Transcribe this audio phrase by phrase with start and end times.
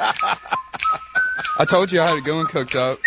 [0.00, 2.98] I told you I had it going cooked up.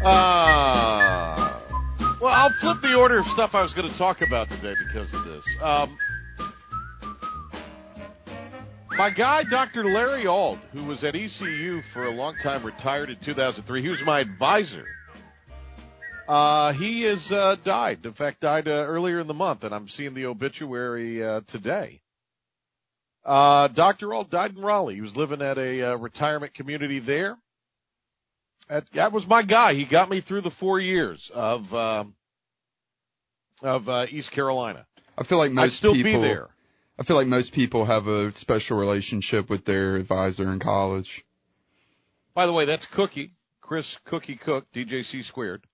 [0.00, 1.60] Uh,
[2.20, 5.12] well, I'll flip the order of stuff I was going to talk about today because
[5.12, 5.44] of this.
[5.60, 5.98] Um,
[8.96, 9.84] my guy, Dr.
[9.84, 13.82] Larry Auld, who was at ECU for a long time, retired in 2003.
[13.82, 14.86] He was my advisor.
[16.28, 18.04] Uh, he has uh, died.
[18.04, 22.02] In fact, died uh, earlier in the month, and I'm seeing the obituary uh, today.
[23.24, 24.12] Uh, Dr.
[24.14, 24.96] Auld died in Raleigh.
[24.96, 27.38] He was living at a uh, retirement community there.
[28.68, 29.72] That, that was my guy.
[29.72, 32.04] He got me through the four years of uh,
[33.62, 34.86] of uh, East Carolina.
[35.16, 36.48] I feel like most I'd still people, be there.
[36.98, 41.24] I feel like most people have a special relationship with their advisor in college.
[42.34, 43.32] By the way, that's Cookie,
[43.62, 45.64] Chris Cookie Cook, DJC squared.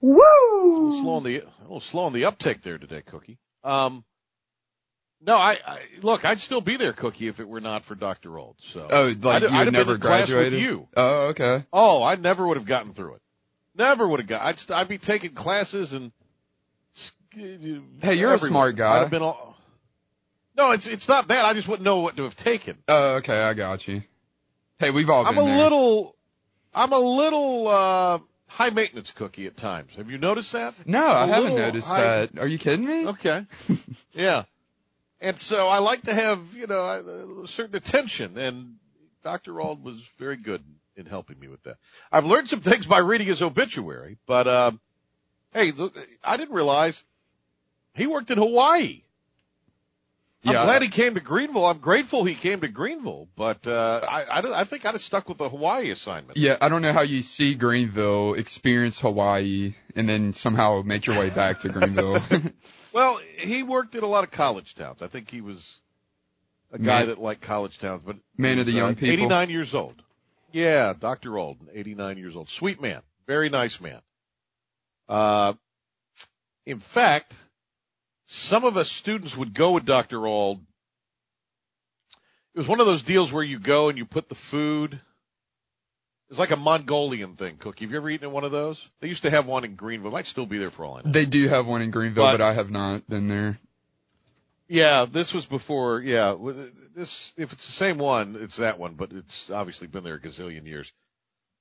[0.00, 0.20] Woo!
[0.20, 3.38] A little slow on the a little slow on the uptake there today, Cookie.
[3.64, 4.04] Um,
[5.20, 6.24] no, I, I look.
[6.24, 8.38] I'd still be there, Cookie, if it were not for Dr.
[8.38, 8.54] Auld.
[8.72, 10.52] So Oh, like I'd, you I'd never been in class graduated?
[10.52, 10.88] with you.
[10.96, 11.64] Oh, okay.
[11.72, 13.22] Oh, I never would have gotten through it.
[13.74, 14.42] Never would have got.
[14.42, 16.12] I'd, st- I'd be taking classes and.
[18.00, 18.96] Hey, you're a smart guy.
[18.96, 19.56] I'd have been all.
[20.56, 21.44] No, it's it's not that.
[21.44, 22.78] I just wouldn't know what to have taken.
[22.88, 23.38] Oh, okay.
[23.40, 24.02] I got you.
[24.78, 25.56] Hey, we've all I'm a there.
[25.58, 26.16] little.
[26.74, 28.18] I'm a little uh
[28.48, 29.94] high maintenance cookie at times.
[29.96, 30.74] Have you noticed that?
[30.86, 32.38] No, I haven't noticed high- that.
[32.38, 33.06] Are you kidding me?
[33.08, 33.46] Okay.
[34.12, 34.44] yeah.
[35.20, 38.76] And so I like to have, you know, a certain attention and
[39.24, 39.60] Dr.
[39.60, 40.62] Auld was very good
[40.96, 41.76] in helping me with that.
[42.10, 44.80] I've learned some things by reading his obituary, but, um,
[45.52, 45.94] hey, look,
[46.24, 47.02] I didn't realize
[47.94, 49.02] he worked in Hawaii.
[50.44, 51.66] I'm glad he came to Greenville.
[51.66, 55.28] I'm grateful he came to Greenville, but, uh, I, I, I think I'd have stuck
[55.28, 56.38] with the Hawaii assignment.
[56.38, 61.18] Yeah, I don't know how you see Greenville, experience Hawaii, and then somehow make your
[61.18, 62.22] way back to Greenville.
[62.92, 65.02] Well, he worked in a lot of college towns.
[65.02, 65.76] I think he was
[66.72, 69.12] a guy Man- that liked college towns, but Man of the was, young uh, people.
[69.12, 70.02] 89 years old.
[70.52, 71.38] Yeah, Dr.
[71.38, 72.48] Auld, 89 years old.
[72.48, 73.02] Sweet man.
[73.26, 74.00] Very nice man.
[75.08, 75.52] Uh,
[76.64, 77.34] in fact,
[78.28, 80.26] some of us students would go with Dr.
[80.26, 80.60] Auld.
[82.54, 85.00] It was one of those deals where you go and you put the food.
[86.30, 87.84] It's like a Mongolian thing, Cookie.
[87.86, 88.78] Have you ever eaten at one of those?
[89.00, 90.10] They used to have one in Greenville.
[90.10, 91.10] It might still be there for all I know.
[91.10, 93.58] they do have one in Greenville, But- but I have not been there.
[94.70, 96.02] Yeah, this was before.
[96.02, 96.36] Yeah,
[96.94, 100.20] this if it's the same one, it's that one, but it's obviously been there a
[100.20, 100.92] gazillion years.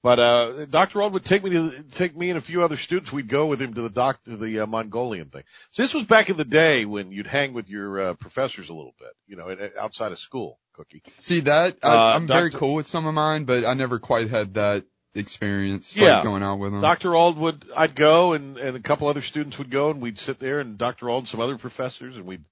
[0.04, 1.02] But uh Dr.
[1.02, 3.12] Auld would take me to take me and a few other students.
[3.12, 5.44] We'd go with him to the doc to the uh, Mongolian thing.
[5.72, 8.74] So this was back in the day when you'd hang with your uh, professors a
[8.74, 10.60] little bit, you know, outside of school.
[10.74, 11.02] Cookie.
[11.20, 11.78] See that?
[11.84, 14.86] Uh, I, I'm very cool with some of mine, but I never quite had that
[15.16, 15.98] experience.
[15.98, 16.18] Yeah.
[16.18, 16.82] Like going out with them.
[16.82, 17.16] Dr.
[17.16, 20.40] Auld would, I'd go and, and a couple other students would go and we'd sit
[20.40, 21.10] there and Dr.
[21.10, 22.46] Auld and some other professors and we'd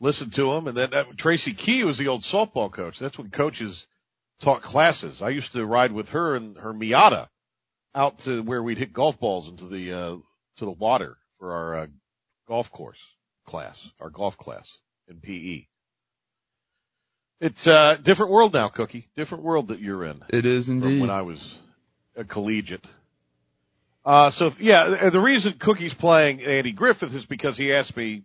[0.00, 0.66] listen to them.
[0.66, 2.98] And then uh, Tracy Key was the old softball coach.
[2.98, 3.86] That's when coaches
[4.40, 5.22] taught classes.
[5.22, 7.28] I used to ride with her and her Miata
[7.94, 10.16] out to where we'd hit golf balls into the, uh,
[10.56, 11.86] to the water for our, uh,
[12.46, 12.98] golf course
[13.46, 14.70] class, our golf class
[15.08, 15.66] in PE.
[17.40, 19.08] It's a different world now, Cookie.
[19.16, 21.00] Different world that you're in it is from indeed.
[21.00, 21.58] when I was
[22.16, 22.86] a collegiate.
[24.04, 28.22] Uh, so yeah, the reason Cookie's playing Andy Griffith is because he asked me,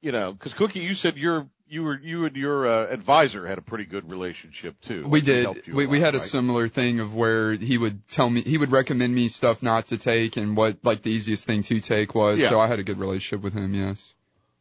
[0.00, 3.58] you know, because Cookie, you said your you were you and your uh, advisor had
[3.58, 5.06] a pretty good relationship too.
[5.06, 5.46] we did.
[5.68, 8.72] We, we lot, had a similar thing of where he would tell me, he would
[8.72, 12.38] recommend me stuff not to take and what like the easiest thing to take was.
[12.38, 12.50] Yeah.
[12.50, 13.72] So I had a good relationship with him.
[13.74, 14.14] Yes.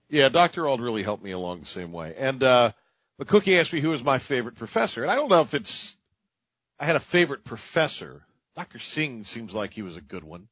[0.09, 0.67] Yeah, Dr.
[0.67, 2.15] Auld really helped me along the same way.
[2.17, 2.71] And, uh,
[3.17, 5.03] but Cookie asked me who was my favorite professor.
[5.03, 5.95] And I don't know if it's,
[6.79, 8.23] I had a favorite professor.
[8.55, 8.79] Dr.
[8.79, 10.47] Singh seems like he was a good one.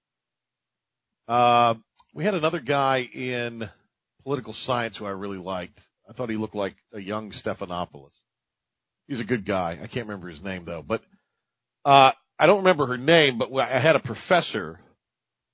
[1.27, 1.73] Uh,
[2.13, 3.67] we had another guy in
[4.23, 5.81] political science who I really liked.
[6.09, 8.11] I thought he looked like a young Stephanopoulos.
[9.07, 9.79] He's a good guy.
[9.81, 11.01] I can't remember his name though, but,
[11.85, 14.79] uh, I don't remember her name, but I had a professor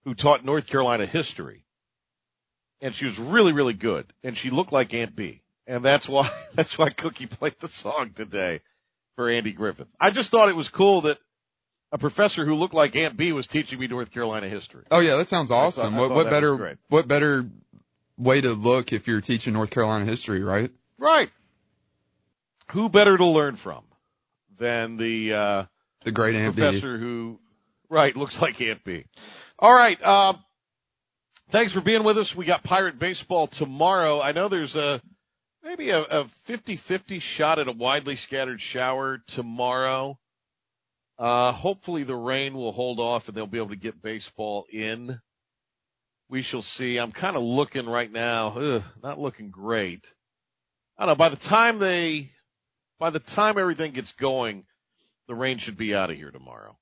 [0.04, 1.64] who taught North Carolina history
[2.84, 4.06] and she was really, really good.
[4.24, 5.42] And she looked like Aunt Bee.
[5.66, 8.60] And that's why, that's why Cookie played the song today
[9.16, 9.88] for Andy Griffith.
[10.00, 11.18] I just thought it was cool that,
[11.94, 14.84] a professor who looked like Aunt Bee was teaching me North Carolina history.
[14.90, 15.96] Oh yeah, that sounds thought- awesome.
[15.96, 17.46] What thought what that better what better
[18.18, 20.72] way to look if you're teaching North Carolina history, right?
[20.98, 21.30] Right.
[22.72, 23.84] Who better to learn from
[24.58, 25.66] than the uh,
[26.04, 26.62] The great Aunt Bee.
[26.62, 27.40] professor who,
[27.90, 29.06] right, looks like Aunt Bee.
[29.60, 29.98] All right.
[30.02, 30.34] Uh,
[31.50, 32.36] thanks for being with us.
[32.36, 34.22] We got Pirate Baseball tomorrow.
[34.22, 35.02] I know there's a
[35.64, 40.18] maybe a, a 50-50 shot at a widely scattered shower tomorrow.
[41.18, 45.20] Uh, hopefully the rain will hold off and they'll be able to get baseball in.
[46.30, 46.98] We shall see.
[46.98, 50.06] I'm kind of looking right now, ugh, not looking great.
[50.98, 51.18] I don't know.
[51.18, 52.32] By the time they,
[53.00, 54.66] by the time everything gets going,
[55.28, 56.78] the rain should be out of here tomorrow.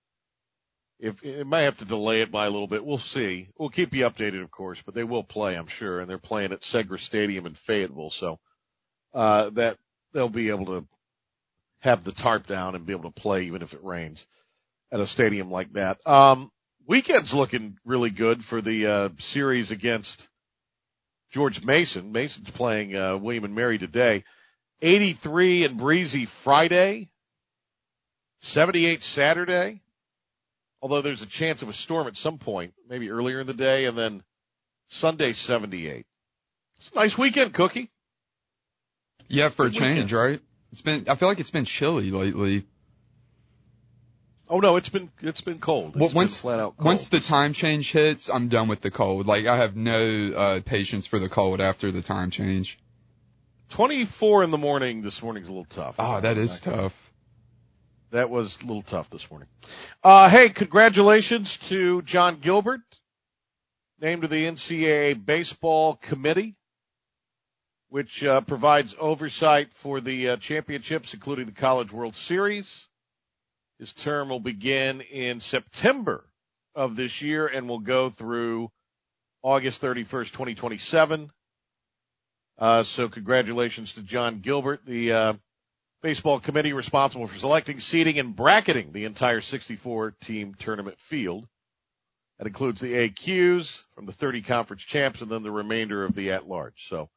[0.99, 3.49] If it may have to delay it by a little bit, we'll see.
[3.57, 6.51] We'll keep you updated, of course, but they will play, I'm sure, and they're playing
[6.51, 8.39] at Segra Stadium in Fayetteville, so
[9.13, 9.77] uh, that
[10.13, 10.85] they'll be able to
[11.79, 14.25] have the tarp down and be able to play even if it rains
[14.91, 15.97] at a stadium like that.
[16.05, 16.51] Um,
[16.87, 20.27] weekend's looking really good for the uh, series against
[21.31, 22.11] George Mason.
[22.11, 24.23] Mason's playing uh, William and Mary today.
[24.81, 27.09] 83 and breezy Friday.
[28.41, 29.81] 78 Saturday.
[30.81, 33.85] Although there's a chance of a storm at some point, maybe earlier in the day,
[33.85, 34.23] and then
[34.89, 36.05] Sunday 78.
[36.79, 37.91] It's a nice weekend, Cookie.
[39.27, 40.11] Yeah, for a change, weekend.
[40.11, 40.41] right?
[40.71, 42.65] It's been I feel like it's been chilly lately.
[44.51, 45.95] Oh no, it's been it's been cold.
[45.95, 46.85] It's been once out cold.
[46.85, 49.25] once the time change hits, I'm done with the cold.
[49.25, 52.77] Like I have no uh patience for the cold after the time change.
[53.69, 55.95] 24 in the morning this morning's a little tough.
[55.97, 56.93] Oh, that is tough.
[58.11, 59.47] That was a little tough this morning.
[60.03, 62.81] Uh, hey, congratulations to John Gilbert,
[64.01, 66.57] named to the NCAA baseball committee,
[67.87, 72.89] which uh, provides oversight for the uh, championships, including the College World Series.
[73.81, 76.23] His term will begin in September
[76.75, 78.69] of this year and will go through
[79.41, 81.31] August 31st, 2027.
[82.59, 85.33] Uh, so congratulations to John Gilbert, the uh,
[86.03, 91.47] baseball committee responsible for selecting, seating, and bracketing the entire 64 team tournament field.
[92.37, 96.29] That includes the AQs from the 30 conference champs and then the remainder of the
[96.33, 96.87] at large.
[96.87, 97.09] So,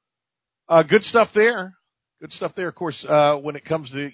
[0.71, 1.75] uh, good stuff there.
[2.23, 2.69] Good stuff there.
[2.69, 4.11] Of course, uh, when it comes to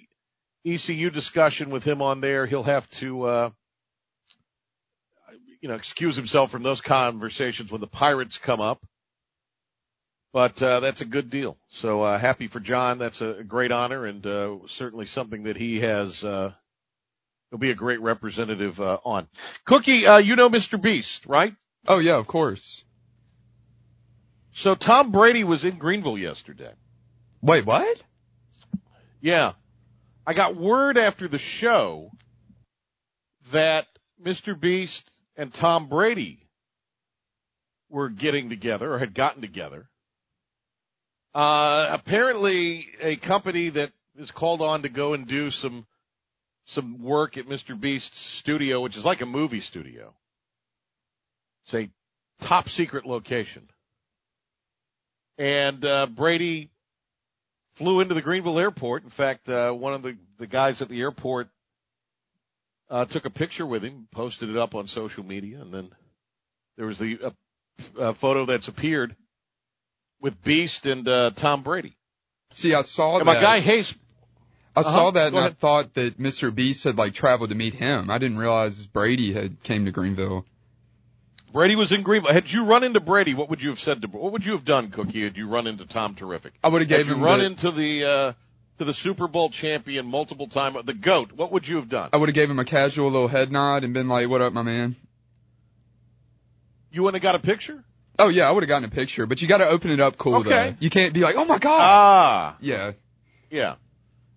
[0.64, 3.50] ECU discussion with him on there, he'll have to, uh,
[5.60, 8.84] you know, excuse himself from those conversations when the Pirates come up.
[10.32, 11.56] But uh, that's a good deal.
[11.68, 12.98] So uh, happy for John.
[12.98, 16.22] That's a great honor and uh, certainly something that he has.
[16.22, 16.52] Uh,
[17.50, 19.26] he'll be a great representative uh, on.
[19.64, 20.80] Cookie, uh, you know Mr.
[20.80, 21.54] Beast, right?
[21.88, 22.84] Oh yeah, of course.
[24.52, 26.72] So Tom Brady was in Greenville yesterday.
[27.42, 28.02] Wait, what?
[29.20, 29.52] Yeah,
[30.30, 32.12] I got word after the show
[33.50, 33.88] that
[34.24, 34.58] Mr.
[34.58, 36.46] Beast and Tom Brady
[37.88, 39.90] were getting together or had gotten together.
[41.34, 43.90] Uh, apparently a company that
[44.20, 45.84] is called on to go and do some,
[46.64, 47.76] some work at Mr.
[47.76, 50.14] Beast's studio, which is like a movie studio.
[51.64, 51.90] It's a
[52.40, 53.68] top secret location.
[55.38, 56.70] And, uh, Brady
[57.80, 59.04] flew into the Greenville airport.
[59.04, 61.48] In fact, uh, one of the, the guys at the airport,
[62.90, 65.88] uh, took a picture with him, posted it up on social media, and then
[66.76, 67.30] there was the, uh,
[67.98, 69.16] uh, photo that's appeared
[70.20, 71.96] with Beast and uh, Tom Brady.
[72.52, 73.34] See, I saw And that.
[73.34, 73.94] my guy Hayes,
[74.76, 74.90] I Uh-huh.
[74.92, 76.54] saw that and Go I thought that Mr.
[76.54, 78.10] Beast had like traveled to meet him.
[78.10, 80.44] I didn't realize Brady had came to Greenville.
[81.52, 82.32] Brady was in Greenville.
[82.32, 84.08] Had you run into Brady, what would you have said to?
[84.08, 85.24] What would you have done, Cookie?
[85.24, 86.52] Had you run into Tom Terrific?
[86.62, 88.32] I would have Had gave you him run the, into the uh,
[88.78, 91.32] to the Super Bowl champion multiple time, the goat?
[91.32, 92.10] What would you have done?
[92.12, 94.52] I would have gave him a casual little head nod and been like, "What up,
[94.52, 94.96] my man?"
[96.92, 97.84] You wouldn't have got a picture?
[98.18, 100.18] Oh yeah, I would have gotten a picture, but you got to open it up
[100.18, 100.48] cool Okay.
[100.70, 100.76] though.
[100.80, 102.92] You can't be like, "Oh my god." Ah, yeah.
[103.50, 103.76] yeah.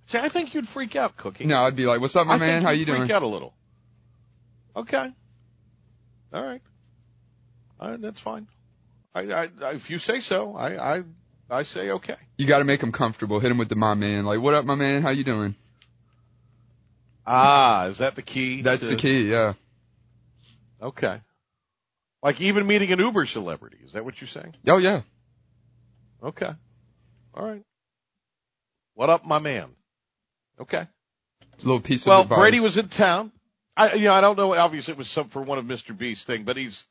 [0.07, 1.45] See, I think you'd freak out, Cookie.
[1.45, 2.63] No, I'd be like, "What's up, my I man?
[2.63, 3.53] How you freak doing?" out a little.
[4.75, 5.09] Okay.
[6.33, 6.61] All right.
[7.89, 8.47] Right, that's fine.
[9.13, 11.03] I, I, I, if you say so, I, I,
[11.49, 12.15] I say okay.
[12.37, 13.39] You got to make him comfortable.
[13.39, 14.25] Hit him with the my man.
[14.25, 15.01] Like, "What up, my man?
[15.01, 15.55] How you doing?"
[17.25, 18.61] Ah, is that the key?
[18.61, 19.29] That's to- the key.
[19.29, 19.53] Yeah.
[20.81, 21.21] Okay.
[22.21, 23.77] Like even meeting an Uber celebrity.
[23.85, 24.55] Is that what you're saying?
[24.67, 25.01] Oh yeah.
[26.23, 26.49] Okay.
[27.33, 27.63] All right.
[28.95, 29.69] What up, my man?
[30.59, 30.87] Okay.
[31.61, 32.37] Little piece Well, of advice.
[32.37, 33.31] Well, Brady was in town.
[33.75, 34.53] I, you know, I don't know.
[34.53, 35.97] Obviously, it was some for one of Mr.
[35.97, 36.83] Beast's thing, but he's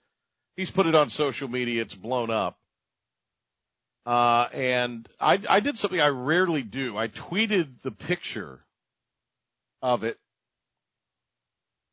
[0.56, 1.82] he's put it on social media.
[1.82, 2.58] It's blown up.
[4.06, 6.96] Uh, and I I did something I rarely do.
[6.98, 8.60] I tweeted the picture
[9.82, 10.18] of it.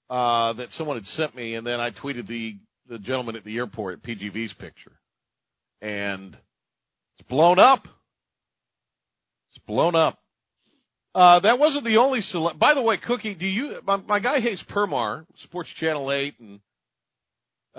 [0.10, 3.58] uh, that someone had sent me, and then I tweeted the the gentleman at the
[3.58, 4.94] airport, PGV's picture,
[5.82, 6.38] and
[7.20, 7.88] it's blown up.
[9.52, 10.20] It's blown up.
[11.16, 14.40] Uh, that wasn't the only cele- By the way, Cookie, do you, my, my guy
[14.40, 16.60] Hayes Permar, Sports Channel 8 and,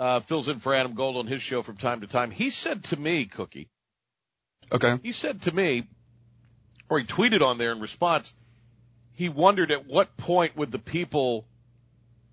[0.01, 2.31] uh, fills in for Adam Gold on his show from time to time.
[2.31, 3.69] He said to me, Cookie,
[4.71, 4.97] Okay.
[5.03, 5.87] he said to me,
[6.89, 8.33] or he tweeted on there in response,
[9.13, 11.45] he wondered at what point would the people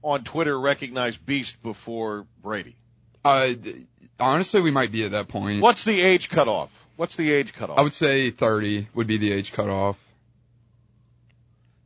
[0.02, 2.74] on Twitter recognize Beast before Brady?
[3.22, 3.52] Uh,
[4.18, 5.60] honestly, we might be at that point.
[5.60, 6.70] What's the age cutoff?
[6.96, 7.78] What's the age cutoff?
[7.78, 9.98] I would say 30 would be the age cutoff.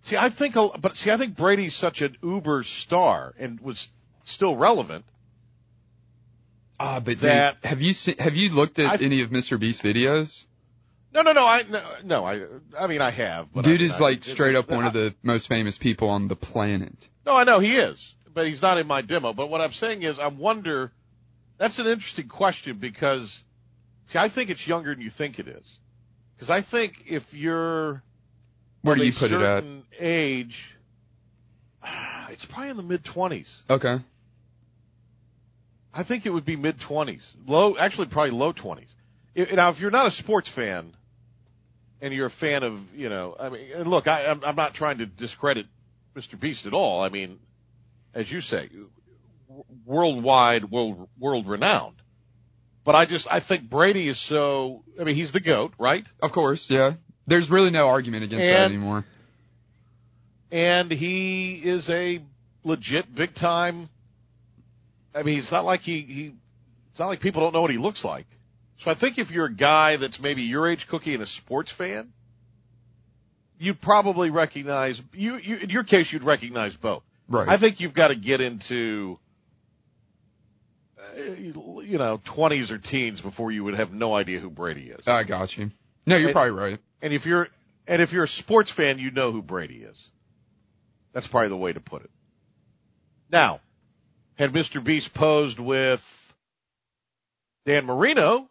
[0.03, 3.89] See, I think, but see, I think Brady's such an uber star and was
[4.25, 5.05] still relevant.
[6.83, 9.59] Ah, but That- dude, have you seen, have you looked at I've- any of Mr.
[9.59, 10.47] Beast videos?
[11.15, 12.41] No, no, no, I, no, no I,
[12.79, 14.87] I mean, I have, but Dude I mean, is I- like it straight up one
[14.87, 17.09] of the most famous people on the planet.
[17.25, 19.33] No, I know he is, but he's not in my demo.
[19.33, 20.91] But what I'm saying is, I wonder.
[21.59, 23.45] That's an interesting question because,
[24.07, 25.65] see, I think it's younger than you think it is.
[26.35, 28.03] Because I think if you're
[28.81, 29.63] Where do a you put it at?
[30.01, 30.75] age,
[32.31, 33.63] it's probably in the mid twenties.
[33.71, 34.01] Okay.
[35.95, 38.89] I think it would be mid twenties, low, actually probably low twenties.
[39.35, 40.95] Now, if you're not a sports fan
[42.01, 44.99] and you're a fan of, you know, I mean, look, I, I'm, I'm not trying
[44.99, 45.67] to discredit
[46.15, 46.39] Mr.
[46.39, 47.03] Beast at all.
[47.03, 47.39] I mean,
[48.15, 48.69] as you say,
[49.87, 51.97] worldwide, world, world renowned.
[52.85, 56.05] But I just, I think Brady is so, I mean, he's the GOAT, right?
[56.21, 56.95] Of course, yeah.
[57.27, 59.05] There's really no argument against that anymore.
[60.51, 62.21] and he is a
[62.65, 63.89] legit big time.
[65.15, 66.35] I mean, it's not like he, he,
[66.91, 68.27] it's not like people don't know what he looks like.
[68.79, 71.71] So I think if you're a guy that's maybe your age cookie and a sports
[71.71, 72.13] fan,
[73.59, 77.03] you'd probably recognize, you, you, in your case, you'd recognize both.
[77.29, 77.49] Right.
[77.49, 79.19] I think you've got to get into,
[80.99, 81.21] uh,
[81.83, 85.07] you know, twenties or teens before you would have no idea who Brady is.
[85.07, 85.71] I got you.
[86.07, 86.79] No, you're And- probably right.
[87.01, 87.49] And if you're
[87.87, 89.97] and if you're a sports fan, you know who Brady is.
[91.13, 92.11] That's probably the way to put it.
[93.31, 93.61] Now,
[94.37, 94.83] had Mr.
[94.83, 96.03] Beast posed with
[97.67, 98.49] Dan Marino,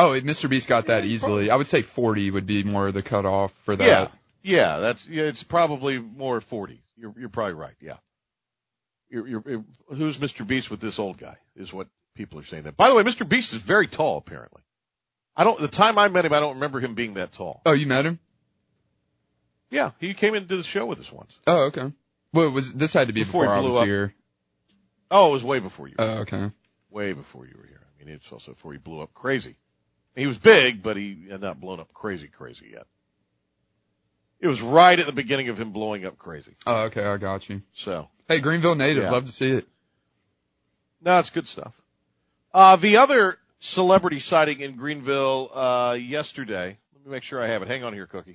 [0.00, 0.48] Oh, Mr.
[0.48, 1.50] Beast got that easily.
[1.50, 3.84] I would say 40 would be more of the cutoff for that.
[3.84, 4.08] yeah,
[4.42, 6.80] yeah, that's yeah, it's probably more forty.
[6.96, 7.74] You're you're probably right.
[7.80, 7.96] Yeah.
[9.10, 10.46] You're, you're, who's Mr.
[10.46, 12.62] Beast with this old guy is what people are saying.
[12.64, 13.28] That by the way, Mr.
[13.28, 14.62] Beast is very tall apparently.
[15.36, 15.58] I don't.
[15.60, 17.60] The time I met him, I don't remember him being that tall.
[17.66, 18.20] Oh, you met him?
[19.70, 21.36] Yeah, he came into the show with us once.
[21.46, 21.92] Oh, okay.
[22.32, 23.84] Well, it was this had to be Before before, he I was up.
[23.84, 24.14] here.
[25.10, 25.94] Oh, it was way before you.
[25.98, 26.50] Oh, okay.
[26.90, 27.80] way before you were here.
[28.00, 29.56] I mean, it's also before he blew up crazy.
[30.14, 32.86] He was big, but he had not blown up crazy, crazy yet.
[34.40, 36.54] It was right at the beginning of him blowing up crazy.
[36.66, 37.04] Oh, okay.
[37.04, 37.62] I got you.
[37.74, 39.04] So, Hey, Greenville native.
[39.04, 39.10] Yeah.
[39.10, 39.66] Love to see it.
[41.00, 41.72] no, it's good stuff.
[42.52, 47.62] Uh, the other celebrity sighting in Greenville, uh, yesterday, let me make sure I have
[47.62, 47.68] it.
[47.68, 48.34] Hang on here, Cookie.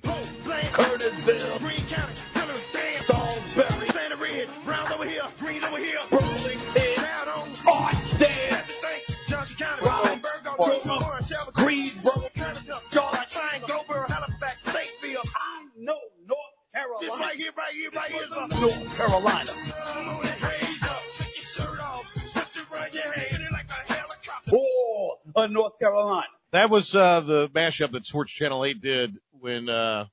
[26.64, 30.06] That was, uh, the mashup that Sports Channel 8 did when, uh,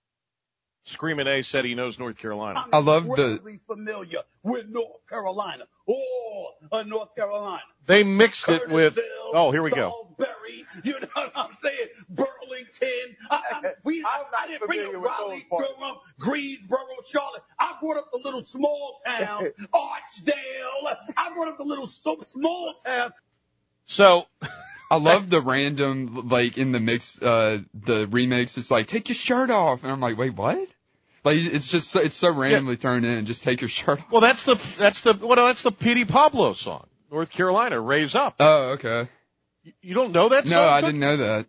[0.84, 2.66] Screaming A said he knows North Carolina.
[2.74, 5.64] I love the- familiar with North Carolina.
[5.88, 7.62] Oh, uh, North Carolina.
[7.86, 9.00] They mixed it with,
[9.32, 10.14] oh, here we go.
[10.20, 11.88] Salisbury, you know what I'm saying?
[12.10, 13.16] Burlington.
[13.30, 17.44] I, I, we, I, I didn't bring up Raleigh, Durham, Greensboro, Charlotte.
[17.60, 20.98] I brought up the little small town, Archdale.
[21.16, 23.14] I brought up the little so, small town.
[23.92, 24.26] So,
[24.90, 29.16] I love the random, like, in the mix, uh, the remix, it's like, take your
[29.18, 29.84] shirt off.
[29.84, 30.66] And I'm like, wait, what?
[31.26, 33.26] Like, it's just, so, it's so randomly thrown in.
[33.26, 34.06] Just take your shirt off.
[34.10, 36.88] well, that's the, that's the, well, no, that's the Petey Pablo song.
[37.12, 38.36] North Carolina, raise up.
[38.40, 39.10] Oh, okay.
[39.64, 40.54] You- You don't know that song?
[40.56, 40.88] No, I Cook?
[40.88, 41.46] didn't know that.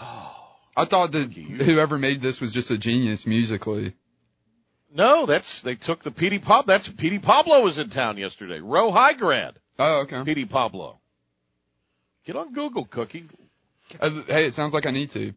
[0.00, 0.32] Oh,
[0.76, 3.94] I thought that whoever made this was just a genius musically.
[4.94, 8.60] No, that's, they took the Petey Pablo, that's, Petey Pablo was in town yesterday.
[8.60, 10.22] Rose High Grad, Oh, okay.
[10.24, 10.98] Petey Pablo.
[12.24, 13.28] Get on Google, Cookie.
[14.00, 15.32] Uh, hey, it sounds like I need to.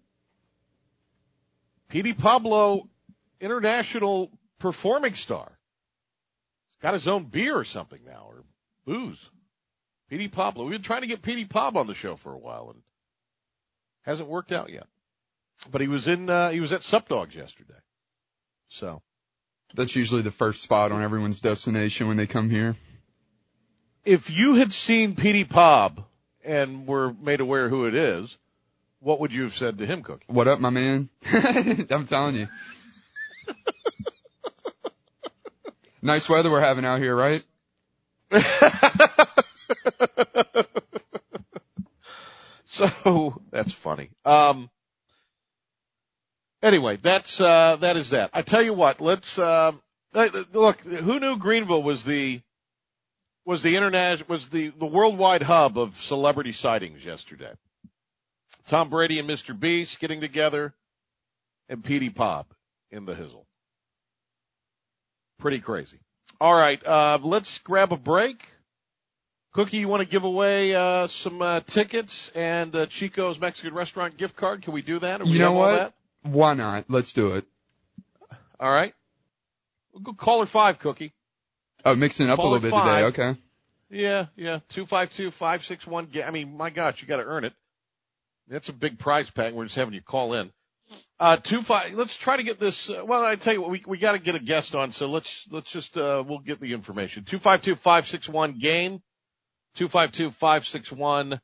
[1.89, 2.87] Petey Pablo,
[3.39, 5.51] international performing star.
[6.69, 8.43] He's got his own beer or something now, or
[8.85, 9.29] booze.
[10.09, 10.63] Petey Pablo.
[10.63, 12.81] We've been trying to get Petey Pab on the show for a while and
[14.01, 14.87] hasn't worked out yet.
[15.71, 17.73] But he was in, uh, he was at Sup Dogs yesterday.
[18.69, 19.01] So
[19.75, 22.75] That's usually the first spot on everyone's destination when they come here.
[24.09, 26.03] If you had seen Petey Pob
[26.43, 28.35] and were made aware who it is,
[29.01, 30.25] what would you have said to him, Cookie?
[30.25, 31.09] What up, my man?
[31.31, 32.47] I'm telling you.
[36.01, 37.43] nice weather we're having out here, right?
[42.65, 44.09] so that's funny.
[44.25, 44.71] Um,
[46.63, 48.31] anyway, that's uh, that is that.
[48.33, 49.73] I tell you what, let's uh,
[50.15, 50.81] look.
[50.81, 52.41] Who knew Greenville was the
[53.49, 57.51] was the international was the the worldwide hub of celebrity sightings yesterday?
[58.67, 59.59] Tom Brady and Mr.
[59.59, 60.75] Beast getting together,
[61.67, 62.53] and Petey Pop
[62.91, 63.45] in the hizzle.
[65.39, 65.97] Pretty crazy.
[66.39, 68.47] All right, uh, let's grab a break.
[69.53, 74.15] Cookie, you want to give away uh, some uh, tickets and uh, Chico's Mexican restaurant
[74.15, 74.61] gift card?
[74.61, 75.21] Can we do that?
[75.21, 75.71] Or we You know what?
[75.71, 75.93] that?
[76.21, 76.85] Why not?
[76.87, 77.45] Let's do it.
[78.59, 78.93] All right.
[79.91, 81.13] We'll go caller five, Cookie.
[81.85, 83.03] Oh, mixing it up a little it bit today.
[83.05, 83.39] Okay.
[83.89, 84.59] Yeah, yeah.
[84.69, 86.09] Two five two five six one.
[86.23, 87.53] I mean, my gosh, you got to earn it.
[88.47, 89.53] That's a big prize pack.
[89.53, 90.51] We're just having you call in.
[91.19, 91.93] Uh, two five.
[91.93, 92.89] Let's try to get this.
[92.89, 94.91] Uh, well, I tell you what, we we got to get a guest on.
[94.91, 97.25] So let's let's just uh, we'll get the information.
[97.25, 99.01] Two five two five six one gain.
[99.75, 101.39] Two five two five six one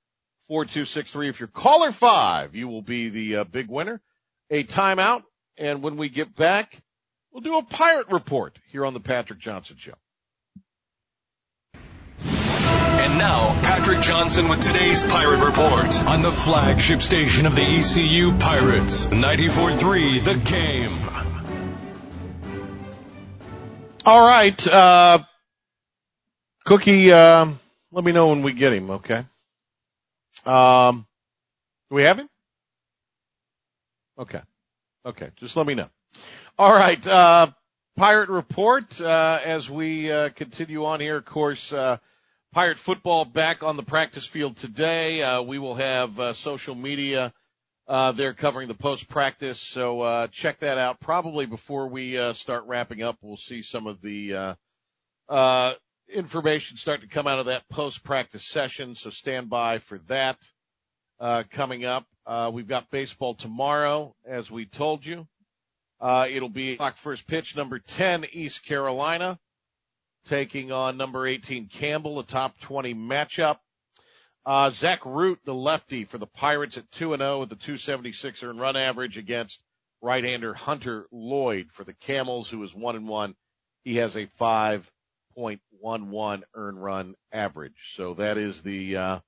[0.47, 1.29] four two six three.
[1.29, 4.01] If you're caller five, you will be the uh, big winner.
[4.49, 5.23] A timeout,
[5.57, 6.81] and when we get back,
[7.31, 9.95] we'll do a pirate report here on the Patrick Johnson Show.
[13.05, 18.35] And now, Patrick Johnson with today's Pirate Report on the flagship station of the ECU
[18.39, 21.07] Pirates, 94.3 The Game.
[24.07, 25.19] All right, uh,
[26.63, 27.59] Cookie, um,
[27.91, 29.23] let me know when we get him, okay?
[30.43, 31.05] Um,
[31.91, 32.29] do we have him?
[34.17, 34.41] Okay.
[35.05, 35.89] Okay, just let me know.
[36.57, 37.51] All right, uh,
[37.97, 41.97] Pirate Report, uh, as we, uh, continue on here, of course, uh,
[42.55, 45.21] Pirate football back on the practice field today.
[45.21, 47.33] Uh, we will have, uh, social media,
[47.85, 49.59] uh, they're covering the post practice.
[49.61, 51.01] So, uh, check that out.
[51.01, 54.55] Probably before we, uh, start wrapping up, we'll see some of the, uh,
[55.27, 55.73] uh,
[56.07, 58.95] information start to come out of that post practice session.
[58.95, 60.37] So stand by for that,
[61.19, 62.05] uh, coming up.
[62.25, 65.27] Uh, we've got baseball tomorrow, as we told you.
[65.99, 69.37] Uh, it'll be first pitch, number 10, East Carolina,
[70.25, 73.57] taking on number 18, Campbell, a top 20 matchup.
[74.45, 78.43] Uh, Zach Root, the lefty for the Pirates at 2 and 0 with the 276
[78.43, 79.59] earned run average against
[80.01, 83.35] right-hander Hunter Lloyd for the Camels, who is 1 and 1.
[83.83, 87.93] He has a 5.11 earned run average.
[87.95, 89.19] So that is the, uh,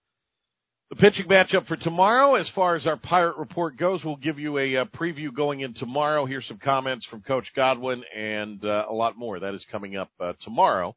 [0.89, 2.36] the pitching matchup for tomorrow.
[2.36, 5.73] As far as our Pirate report goes, we'll give you a, uh preview going in
[5.73, 6.26] tomorrow.
[6.26, 9.39] Here's some comments from Coach Godwin and uh, a lot more.
[9.39, 10.95] That is coming up uh, tomorrow.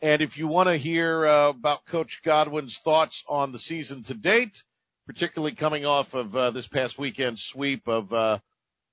[0.00, 4.14] And if you want to hear uh, about Coach Godwin's thoughts on the season to
[4.14, 4.62] date,
[5.06, 8.38] particularly coming off of uh, this past weekend sweep of uh,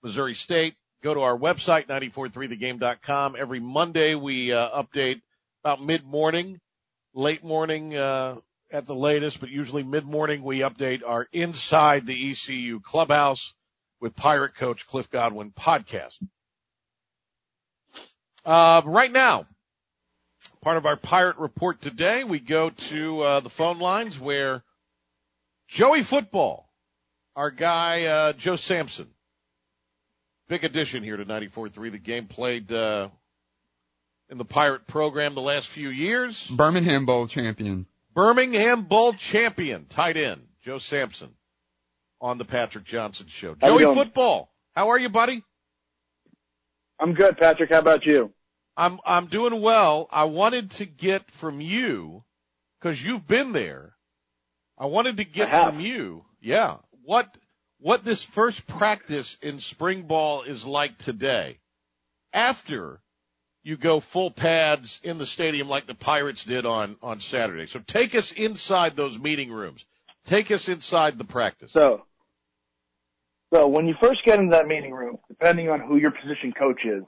[0.03, 3.35] Missouri State, go to our website 943thegame.com.
[3.37, 5.21] Every Monday we update
[5.63, 6.59] about mid morning,
[7.13, 7.95] late morning.
[8.71, 13.55] At the latest, but usually mid-morning we update our Inside the ECU Clubhouse
[13.99, 16.13] with Pirate Coach Cliff Godwin podcast.
[18.45, 19.47] Uh, right now,
[20.61, 24.63] part of our Pirate Report today, we go to uh, the phone lines where
[25.67, 26.69] Joey Football,
[27.35, 29.07] our guy uh, Joe Sampson,
[30.47, 31.91] big addition here to 94.3.
[31.91, 33.09] The game played uh,
[34.29, 36.47] in the Pirate program the last few years.
[36.55, 37.87] Birmingham Bowl champion.
[38.13, 41.29] Birmingham Bowl champion, tight end, Joe Sampson
[42.21, 43.55] on the Patrick Johnson show.
[43.61, 44.51] How Joey football.
[44.75, 45.43] How are you, buddy?
[46.99, 47.71] I'm good, Patrick.
[47.71, 48.33] How about you?
[48.75, 50.07] I'm, I'm doing well.
[50.11, 52.23] I wanted to get from you,
[52.81, 53.93] cause you've been there.
[54.77, 56.23] I wanted to get from you.
[56.41, 56.77] Yeah.
[57.03, 57.27] What,
[57.79, 61.59] what this first practice in spring ball is like today
[62.31, 63.01] after
[63.63, 67.67] you go full pads in the stadium like the Pirates did on, on Saturday.
[67.67, 69.85] So take us inside those meeting rooms.
[70.25, 71.71] Take us inside the practice.
[71.71, 72.05] So,
[73.53, 76.81] so when you first get into that meeting room, depending on who your position coach
[76.85, 77.03] is,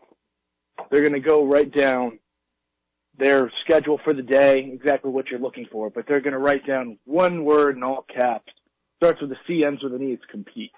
[0.89, 2.19] they're going to go right down
[3.17, 6.65] their schedule for the day, exactly what you're looking for, but they're going to write
[6.65, 8.51] down one word in all caps.
[8.97, 10.13] Starts with a C, ends with an E.
[10.13, 10.71] It's compete.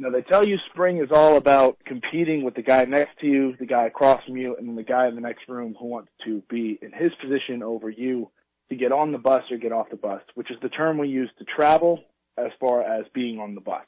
[0.00, 3.56] Now they tell you spring is all about competing with the guy next to you,
[3.58, 6.10] the guy across from you, and then the guy in the next room who wants
[6.24, 8.30] to be in his position over you
[8.70, 11.08] to get on the bus or get off the bus, which is the term we
[11.08, 12.00] use to travel
[12.36, 13.84] as far as being on the bus.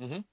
[0.00, 0.24] Mhm.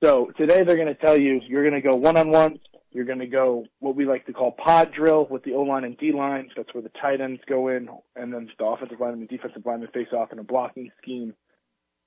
[0.00, 2.60] So today they're going to tell you you're going to go one on one
[2.92, 5.84] You're going to go what we like to call pod drill with the O line
[5.84, 6.50] and D line.
[6.54, 9.64] That's where the tight ends go in, and then the offensive line and the defensive
[9.64, 11.34] linemen face off in a blocking scheme.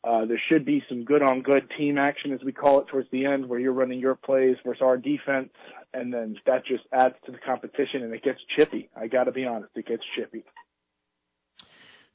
[0.06, 3.10] Uh, there should be some good on good team action, as we call it, towards
[3.10, 5.50] the end, where you're running your plays versus our defense,
[5.96, 8.88] and then that just adds to the competition, and it gets chippy.
[8.96, 10.44] I got to be honest, it gets chippy.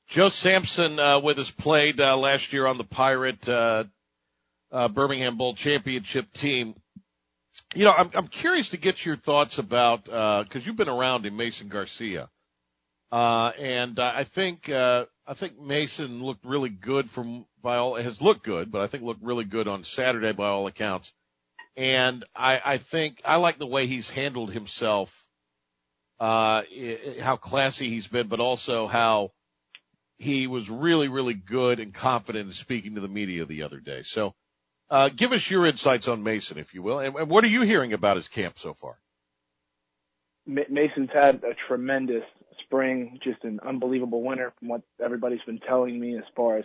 [0.07, 3.85] Joe Sampson uh, with us played uh, last year on the Pirate uh,
[4.71, 6.77] uh, Birmingham Bowl championship team.
[7.75, 11.37] You know, I'm, I'm curious to get your thoughts about because you've been around in
[11.37, 12.29] Mason Garcia,
[13.11, 18.21] uh, and I think uh, I think Mason looked really good from by all has
[18.21, 21.13] looked good, but I think looked really good on Saturday by all accounts.
[21.77, 25.17] And I, I think I like the way he's handled himself,
[26.19, 26.63] uh,
[27.21, 29.31] how classy he's been, but also how
[30.17, 34.03] he was really, really good and confident in speaking to the media the other day.
[34.03, 34.35] So,
[34.91, 36.99] uh, give us your insights on Mason, if you will.
[36.99, 38.99] And, and what are you hearing about his camp so far?
[40.45, 42.25] Mason's had a tremendous
[42.71, 46.65] spring, just an unbelievable winter from what everybody's been telling me as far as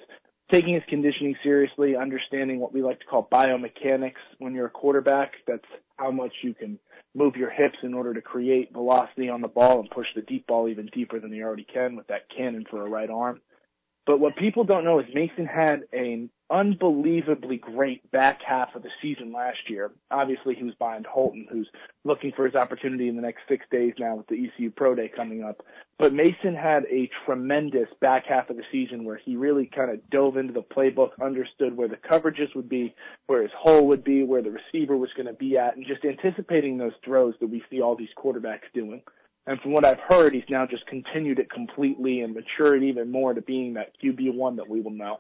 [0.52, 5.34] taking his conditioning seriously, understanding what we like to call biomechanics when you're a quarterback.
[5.48, 5.66] That's
[5.98, 6.78] how much you can
[7.16, 10.46] move your hips in order to create velocity on the ball and push the deep
[10.46, 13.42] ball even deeper than you already can with that cannon for a right arm.
[14.06, 18.90] But what people don't know is Mason had an unbelievably great back half of the
[19.02, 19.92] season last year.
[20.12, 21.68] Obviously, he was behind Holton, who's
[22.04, 25.10] looking for his opportunity in the next six days now with the ECU Pro Day
[25.14, 25.66] coming up.
[25.98, 30.10] But Mason had a tremendous back half of the season where he really kind of
[30.10, 32.94] dove into the playbook, understood where the coverages would be,
[33.28, 36.04] where his hole would be, where the receiver was going to be at, and just
[36.04, 39.02] anticipating those throws that we see all these quarterbacks doing.
[39.48, 43.34] And from what I've heard, he's now just continued it completely and matured even more
[43.34, 45.20] to being that QB one that we will know.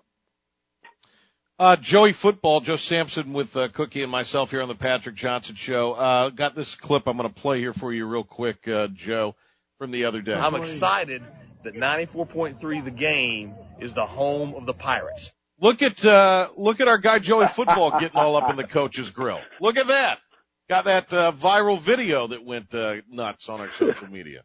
[1.57, 5.55] Uh, Joey Football, Joe Sampson with uh, Cookie and myself here on the Patrick Johnson
[5.55, 5.93] Show.
[5.93, 9.35] Uh, got this clip I'm going to play here for you real quick, uh, Joe,
[9.77, 10.33] from the other day.
[10.33, 11.23] I'm excited
[11.63, 15.31] that 94.3 The Game is the home of the Pirates.
[15.59, 19.09] Look at uh, look at our guy Joey Football getting all up in the coach's
[19.09, 19.39] grill.
[19.61, 20.19] Look at that.
[20.67, 24.43] Got that uh, viral video that went uh, nuts on our social media.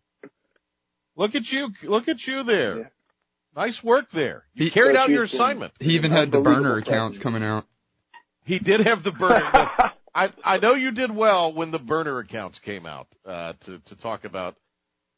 [1.16, 2.78] Look at you, look at you there.
[2.78, 2.84] Yeah.
[3.56, 4.44] Nice work there.
[4.54, 5.72] You He- carried out your assignment.
[5.80, 7.66] He even had the burner accounts coming out.
[8.44, 9.50] He did have the burner.
[9.52, 13.78] the- I I know you did well when the burner accounts came out uh, to
[13.86, 14.56] to talk about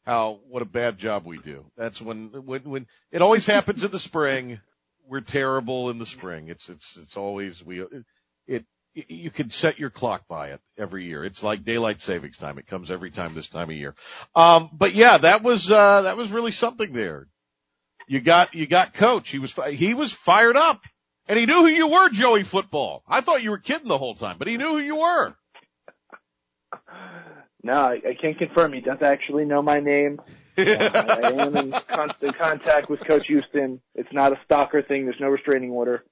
[0.05, 1.65] how what a bad job we do.
[1.77, 4.59] That's when when when it always happens in the spring.
[5.07, 6.47] We're terrible in the spring.
[6.47, 8.05] It's it's it's always we it,
[8.47, 11.23] it you can set your clock by it every year.
[11.23, 12.57] It's like daylight savings time.
[12.57, 13.95] It comes every time this time of year.
[14.35, 17.27] Um, but yeah, that was uh, that was really something there.
[18.07, 19.29] You got you got coach.
[19.29, 20.81] He was he was fired up.
[21.25, 23.01] And he knew who you were, Joey Football.
[23.07, 25.33] I thought you were kidding the whole time, but he knew who you were.
[27.63, 28.73] No, I, I can't confirm.
[28.73, 30.21] He does actually know my name.
[30.55, 33.81] Uh, I am in constant contact with Coach Houston.
[33.95, 35.05] It's not a stalker thing.
[35.05, 36.03] There's no restraining order.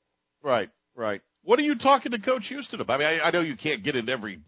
[0.42, 1.22] right, right.
[1.44, 3.04] What are you talking to Coach Houston about?
[3.04, 4.40] I mean, I, I know you can't get into every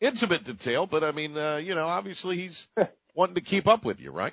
[0.00, 2.66] intimate detail, but I mean, uh, you know, obviously he's
[3.14, 4.32] wanting to keep up with you, right?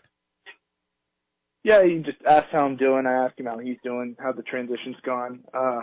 [1.64, 3.06] Yeah, he just asked how I'm doing.
[3.06, 5.44] I asked him how he's doing, how the transition's gone.
[5.54, 5.82] Uh,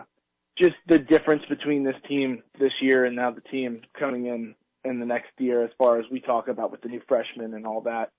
[0.56, 4.54] just the difference between this team this year and now the team coming in
[4.88, 7.66] in the next year as far as we talk about with the new freshmen and
[7.66, 8.10] all that.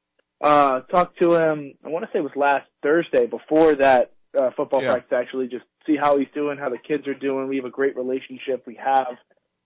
[0.41, 4.51] Uh, talked to him, I want to say it was last Thursday before that, uh,
[4.55, 4.93] football Yeah.
[4.93, 7.47] practice actually just see how he's doing, how the kids are doing.
[7.47, 8.65] We have a great relationship.
[8.65, 9.17] We have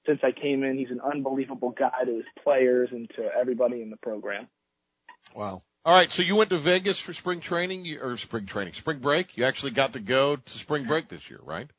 [0.06, 0.78] since I came in.
[0.78, 4.48] He's an unbelievable guy to his players and to everybody in the program.
[5.36, 5.62] Wow.
[5.86, 9.38] All right, so you went to Vegas for spring training or spring training, spring break.
[9.38, 11.70] You actually got to go to spring break this year, right?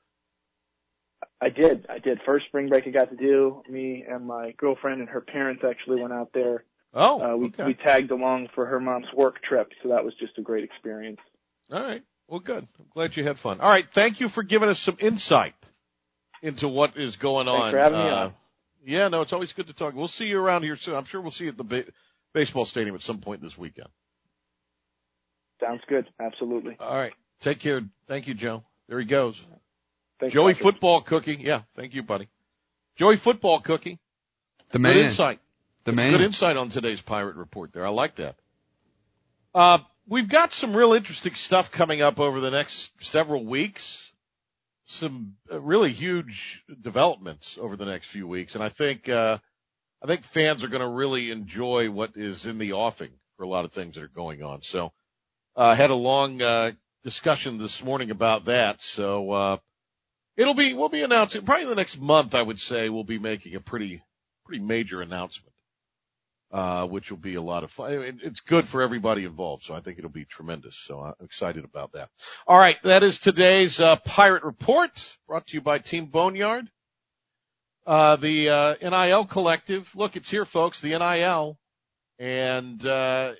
[1.44, 1.86] I did.
[1.90, 2.20] I did.
[2.24, 3.62] First spring break I got to do.
[3.68, 6.64] Me and my girlfriend and her parents actually went out there.
[6.94, 7.64] Oh, Uh, we okay.
[7.66, 11.18] we tagged along for her mom's work trip, so that was just a great experience.
[11.70, 12.02] All right.
[12.28, 12.66] Well, good.
[12.78, 13.60] I'm glad you had fun.
[13.60, 13.86] All right.
[13.94, 15.54] Thank you for giving us some insight
[16.42, 17.70] into what is going Thanks on.
[17.72, 18.34] for having me Uh, on.
[18.86, 19.94] Yeah, no, it's always good to talk.
[19.94, 20.94] We'll see you around here soon.
[20.94, 21.84] I'm sure we'll see you at the ba-
[22.32, 23.88] baseball stadium at some point this weekend.
[25.60, 26.06] Sounds good.
[26.20, 26.76] Absolutely.
[26.80, 27.12] All right.
[27.40, 27.80] Take care.
[28.08, 28.62] Thank you, Joe.
[28.88, 29.40] There he goes.
[30.20, 30.62] Thanks, Joey Patrick.
[30.74, 31.38] Football Cookie.
[31.40, 31.62] Yeah.
[31.76, 32.28] Thank you, buddy.
[32.96, 33.98] Joey Football Cookie.
[34.70, 34.96] The Good man.
[34.96, 35.40] insight.
[35.84, 36.12] The man.
[36.12, 37.86] Good insight on today's pirate report there.
[37.86, 38.36] I like that.
[39.54, 44.12] Uh, we've got some real interesting stuff coming up over the next several weeks.
[44.86, 48.54] Some uh, really huge developments over the next few weeks.
[48.54, 49.38] And I think, uh,
[50.02, 53.48] I think fans are going to really enjoy what is in the offing for a
[53.48, 54.62] lot of things that are going on.
[54.62, 54.92] So,
[55.56, 56.72] uh, I had a long, uh,
[57.02, 58.82] discussion this morning about that.
[58.82, 59.56] So, uh,
[60.36, 63.18] it'll be, we'll be announcing probably in the next month, I would say we'll be
[63.18, 64.02] making a pretty,
[64.44, 65.54] pretty major announcement
[66.54, 68.20] uh, which will be a lot of fun.
[68.22, 70.76] It's good for everybody involved, so I think it'll be tremendous.
[70.76, 72.10] So I'm excited about that.
[72.46, 74.92] All right, that is today's uh, Pirate Report,
[75.26, 76.70] brought to you by Team Boneyard.
[77.84, 79.90] Uh, the uh, NIL Collective.
[79.96, 80.80] Look, it's here, folks.
[80.80, 81.58] The NIL,
[82.20, 83.34] and uh,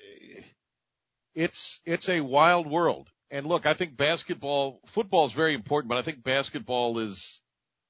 [1.33, 3.09] it's it's a wild world.
[3.31, 7.41] And look, I think basketball, football is very important, but I think basketball is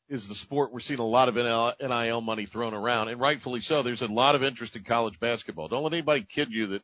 [0.08, 3.82] is the sport we're seeing a lot of NIL money thrown around, and rightfully so.
[3.82, 5.68] There's a lot of interest in college basketball.
[5.68, 6.84] Don't let anybody kid you that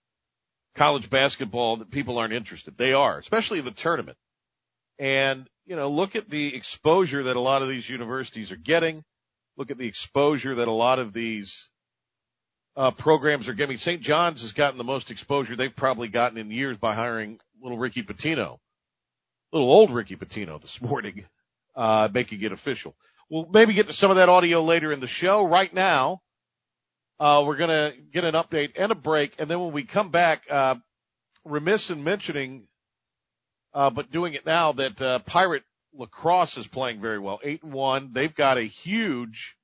[0.76, 2.78] college basketball that people aren't interested.
[2.78, 4.18] They are, especially in the tournament.
[4.98, 9.04] And you know, look at the exposure that a lot of these universities are getting.
[9.56, 11.70] Look at the exposure that a lot of these
[12.76, 13.78] uh, programs are getting.
[13.78, 14.02] St.
[14.02, 18.04] John's has gotten the most exposure they've probably gotten in years by hiring little Ricky
[18.04, 18.58] Pitino,
[19.52, 21.26] little old Ricky Pitino this morning,
[21.76, 22.96] uh, making it official.
[23.30, 25.46] We'll maybe get to some of that audio later in the show.
[25.46, 26.22] Right now,
[27.20, 30.44] uh, we're gonna get an update and a break, and then when we come back,
[30.50, 30.76] uh,
[31.46, 32.68] remiss in mentioning,
[33.74, 37.74] uh, but doing it now that uh, Pirate lacrosse is playing very well, eight and
[37.74, 38.12] one.
[38.14, 39.56] They've got a huge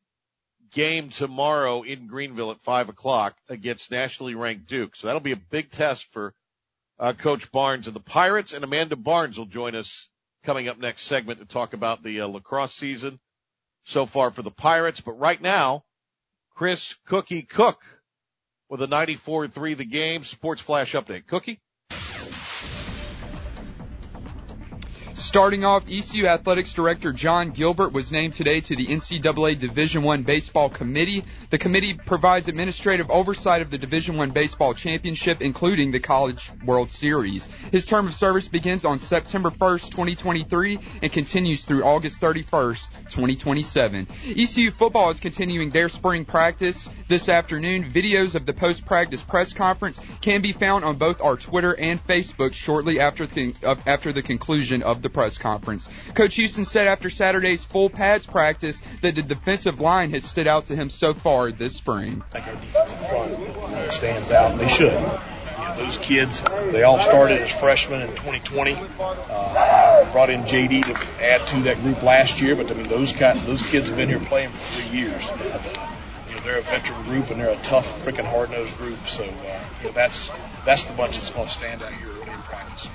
[0.71, 4.95] game tomorrow in Greenville at five o'clock against nationally ranked Duke.
[4.95, 6.33] So that'll be a big test for
[6.99, 8.53] uh, Coach Barnes and the Pirates.
[8.53, 10.09] And Amanda Barnes will join us
[10.43, 13.19] coming up next segment to talk about the uh, lacrosse season
[13.83, 15.01] so far for the Pirates.
[15.01, 15.83] But right now,
[16.55, 17.79] Chris Cookie Cook
[18.69, 21.27] with a 94-3 the game sports flash update.
[21.27, 21.61] Cookie?
[25.13, 30.23] Starting off, ECU Athletics Director John Gilbert was named today to the NCAA Division One
[30.23, 31.23] Baseball Committee.
[31.49, 36.91] The committee provides administrative oversight of the Division One Baseball Championship, including the College World
[36.91, 37.47] Series.
[37.71, 44.07] His term of service begins on September 1st, 2023, and continues through August 31st, 2027.
[44.25, 47.85] ECU football is continuing their spring practice this afternoon.
[47.85, 52.51] Videos of the post-practice press conference can be found on both our Twitter and Facebook
[52.51, 53.55] shortly after the,
[53.85, 55.87] after the conclusion of the press conference.
[56.13, 60.65] Coach Houston said after Saturday's full pads practice that the defensive line has stood out
[60.65, 62.23] to him so far this spring.
[62.25, 64.91] I think our defensive front stands out, and they should.
[64.91, 68.75] You know, those kids, they all started as freshmen in 2020.
[68.99, 73.13] Uh, brought in JD to add to that group last year, but I mean, those
[73.13, 75.29] kind, those kids have been here playing for three years.
[75.29, 79.07] You know, they're a veteran group, and they're a tough, freaking hard-nosed group.
[79.07, 80.29] So, uh, you know, that's
[80.65, 82.87] that's the bunch that's going to stand out here in practice.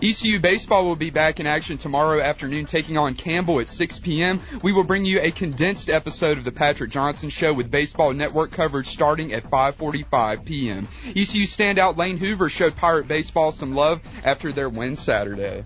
[0.00, 4.40] ECU baseball will be back in action tomorrow afternoon taking on Campbell at 6 p.m.
[4.62, 8.52] We will bring you a condensed episode of the Patrick Johnson Show with baseball network
[8.52, 10.88] coverage starting at 5:45 p.m.
[11.08, 15.64] ECU standout Lane Hoover showed Pirate baseball some love after their win Saturday.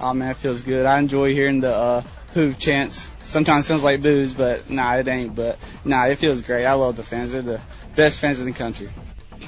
[0.00, 0.84] Oh man, it feels good.
[0.84, 2.02] I enjoy hearing the uh,
[2.34, 3.10] Hoove chants.
[3.22, 5.34] Sometimes sounds like booze, but nah, it ain't.
[5.34, 6.66] But nah, it feels great.
[6.66, 7.32] I love the fans.
[7.32, 7.60] They're the
[7.94, 8.90] best fans in the country.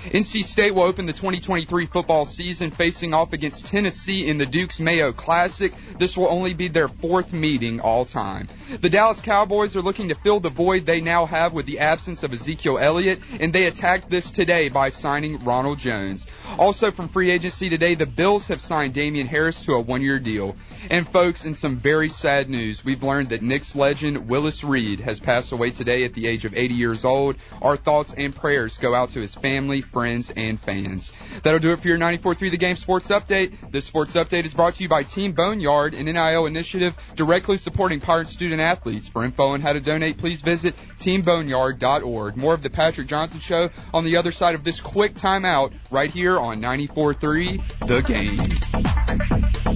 [0.07, 4.79] NC State will open the 2023 football season facing off against Tennessee in the Dukes
[4.79, 5.73] Mayo Classic.
[5.99, 8.47] This will only be their fourth meeting all time.
[8.81, 12.23] The Dallas Cowboys are looking to fill the void they now have with the absence
[12.23, 16.25] of Ezekiel Elliott, and they attacked this today by signing Ronald Jones.
[16.57, 20.55] Also from free agency today, the Bills have signed Damien Harris to a one-year deal.
[20.90, 25.18] And folks, in some very sad news, we've learned that Knicks legend Willis Reed has
[25.18, 27.37] passed away today at the age of 80 years old.
[27.61, 31.12] Our thoughts and prayers go out to his family, friends, and fans.
[31.42, 33.70] That'll do it for your 94.3 The Game Sports Update.
[33.70, 38.01] This sports update is brought to you by Team Boneyard, an NIL initiative directly supporting
[38.01, 39.09] Pirate student athletes.
[39.09, 42.37] For info on how to donate, please visit teamboneyard.org.
[42.37, 46.11] More of the Patrick Johnson Show on the other side of this quick timeout right
[46.11, 48.03] here on 94.3 The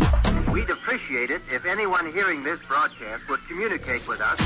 [0.01, 0.10] Game.
[0.53, 4.41] We'd appreciate it if anyone hearing this broadcast would communicate with us.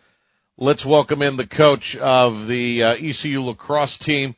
[0.56, 4.34] Let's welcome in the coach of the uh, ECU lacrosse team.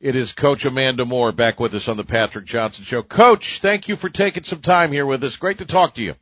[0.00, 3.02] It is Coach Amanda Moore back with us on the Patrick Johnson Show.
[3.02, 5.36] Coach, thank you for taking some time here with us.
[5.36, 6.14] Great to talk to you.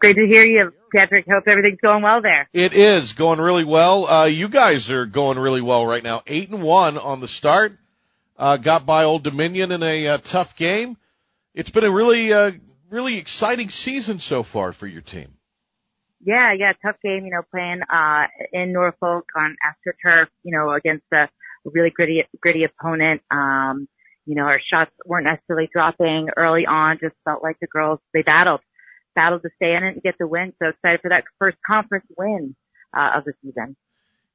[0.00, 1.26] Great to hear you, Patrick.
[1.28, 2.48] Hope everything's going well there.
[2.52, 4.06] It is going really well.
[4.06, 6.22] Uh, you guys are going really well right now.
[6.26, 7.72] Eight and one on the start.
[8.36, 10.96] Uh, got by Old Dominion in a uh, tough game.
[11.54, 12.52] It's been a really, uh,
[12.92, 15.34] really exciting season so far for your team.
[16.24, 21.04] Yeah, yeah, tough game, you know, playing, uh, in Norfolk on AstroTurf, you know, against
[21.12, 21.28] a
[21.64, 23.22] really gritty, gritty opponent.
[23.30, 23.88] Um,
[24.24, 26.98] you know, our shots weren't necessarily dropping early on.
[27.00, 28.60] Just felt like the girls they battled,
[29.16, 30.52] battled to stay in it and get the win.
[30.62, 32.54] So excited for that first conference win
[32.96, 33.74] uh, of the season.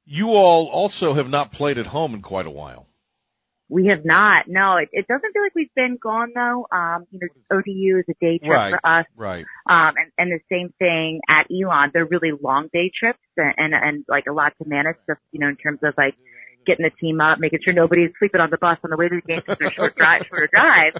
[0.04, 2.87] You all also have not played at home in quite a while.
[3.70, 4.44] We have not.
[4.48, 6.66] No, it, it doesn't feel like we've been gone though.
[6.72, 7.28] Um, you know,
[7.58, 9.06] ODU is a day trip Right, for us.
[9.14, 9.44] right.
[9.68, 11.90] Um, and, and the same thing at Elon.
[11.92, 15.40] They're really long day trips and, and, and like a lot to manage just, you
[15.40, 16.14] know, in terms of like
[16.66, 19.16] getting the team up, making sure nobody's sleeping on the bus on the way to
[19.16, 20.96] the game because they're short drive, shorter drives.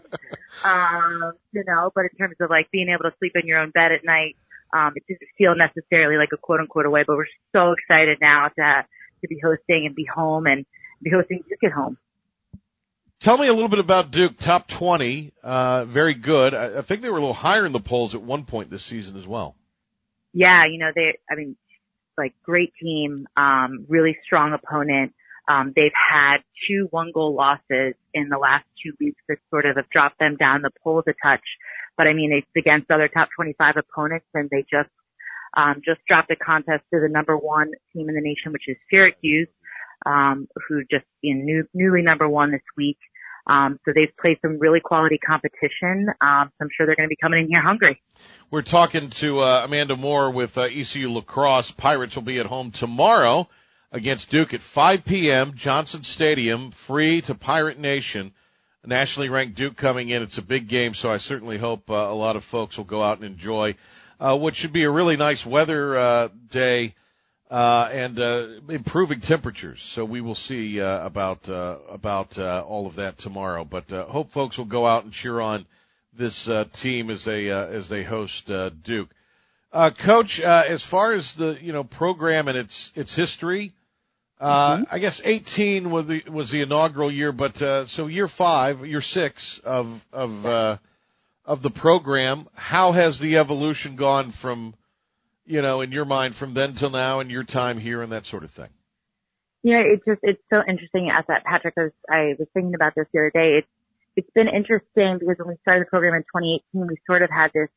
[0.64, 3.70] Um, you know, but in terms of like being able to sleep in your own
[3.70, 4.36] bed at night,
[4.72, 8.48] um, it doesn't feel necessarily like a quote unquote away, but we're so excited now
[8.48, 8.84] to,
[9.22, 10.66] to be hosting and be home and
[11.02, 11.96] be hosting Duke at home.
[13.20, 14.38] Tell me a little bit about Duke.
[14.38, 16.54] Top 20, uh, very good.
[16.54, 18.84] I, I think they were a little higher in the polls at one point this
[18.84, 19.56] season as well.
[20.32, 21.56] Yeah, you know, they, I mean,
[22.16, 25.14] like great team, um, really strong opponent.
[25.48, 29.76] Um, they've had two one goal losses in the last two weeks that sort of
[29.76, 31.42] have dropped them down the polls a touch.
[31.96, 34.90] But I mean, it's against other top 25 opponents and they just,
[35.56, 38.76] um, just dropped a contest to the number one team in the nation, which is
[38.90, 39.48] Syracuse,
[40.06, 42.98] um, who just in new, newly number one this week.
[43.48, 46.08] Um, so they've played some really quality competition.
[46.20, 48.02] Um, so I'm sure they're going to be coming in here hungry.
[48.50, 51.70] We're talking to uh, Amanda Moore with uh, ECU Lacrosse.
[51.70, 53.48] Pirates will be at home tomorrow
[53.90, 55.54] against Duke at 5 p.m.
[55.54, 58.32] Johnson Stadium, free to Pirate Nation.
[58.84, 60.22] Nationally ranked Duke coming in.
[60.22, 63.02] It's a big game, so I certainly hope uh, a lot of folks will go
[63.02, 63.76] out and enjoy
[64.20, 66.94] uh, what should be a really nice weather uh, day
[67.50, 69.80] uh, and uh, improving temperatures.
[69.82, 73.64] So we will see uh, about uh, about uh, all of that tomorrow.
[73.64, 75.66] But uh, hope folks will go out and cheer on
[76.12, 79.08] this uh, team as they uh, as they host uh, Duke.
[79.72, 83.72] Uh, Coach, uh, as far as the you know program and its its history,
[84.40, 88.86] uh, I guess 18 was the was the inaugural year, but uh, so year five,
[88.86, 90.78] year six of of uh,
[91.44, 92.46] of the program.
[92.54, 94.74] How has the evolution gone from
[95.48, 98.26] you know in your mind from then till now, and your time here and that
[98.26, 98.68] sort of thing?
[99.62, 103.06] Yeah, it's just it's so interesting as that Patrick was I was thinking about this
[103.12, 103.58] the other day.
[103.58, 103.68] It's
[104.16, 107.48] it's been interesting because when we started the program in 2018, we sort of had
[107.54, 107.68] this,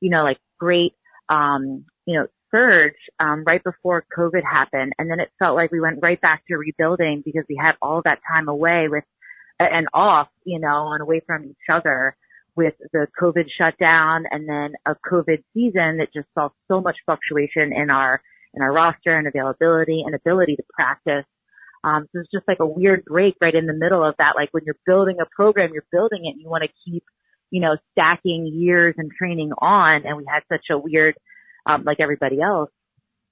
[0.00, 0.94] you know, like great
[1.28, 5.80] um, you know, surge um right before COVID happened and then it felt like we
[5.80, 9.04] went right back to rebuilding because we had all that time away with
[9.60, 12.16] and off, you know, and away from each other
[12.56, 17.72] with the COVID shutdown and then a COVID season that just saw so much fluctuation
[17.72, 18.20] in our
[18.54, 21.24] in our roster and availability and ability to practice.
[21.84, 24.32] Um, so it's just like a weird break right in the middle of that.
[24.36, 27.04] Like when you're building a program, you're building it and you want to keep,
[27.50, 30.02] you know, stacking years and training on.
[30.04, 31.14] And we had such a weird,
[31.66, 32.70] um, like everybody else,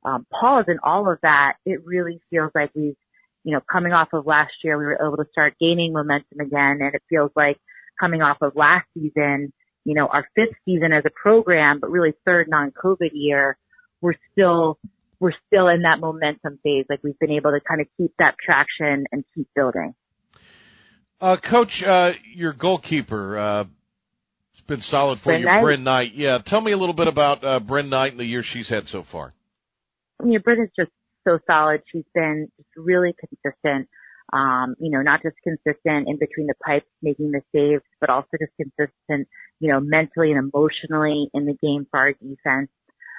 [0.05, 1.55] um, pause in all of that.
[1.67, 2.97] It really feels like we've,
[3.45, 6.79] you know, coming off of last year, we were able to start gaining momentum again.
[6.81, 7.59] And it feels like
[7.99, 9.53] coming off of last season,
[9.85, 13.57] you know, our fifth season as a program, but really third non-COVID year,
[14.01, 14.79] we're still
[15.21, 16.87] we're still in that momentum phase.
[16.89, 19.95] Like we've been able to kind of keep that traction and keep building.
[21.21, 25.63] Uh, Coach, uh, your goalkeeper, uh, has been solid for Bryn you, Knight?
[25.63, 26.13] Bryn Knight.
[26.15, 28.89] Yeah, tell me a little bit about uh, Bryn Knight and the year she's had
[28.89, 29.35] so far.
[30.23, 30.93] know, Britt is just
[31.27, 31.83] so solid.
[31.91, 33.89] She's been just really consistent.
[34.31, 38.29] Um, you know, not just consistent in between the pipes making the saves, but also
[38.39, 39.27] just consistent,
[39.59, 42.69] you know, mentally and emotionally in the game for our defense.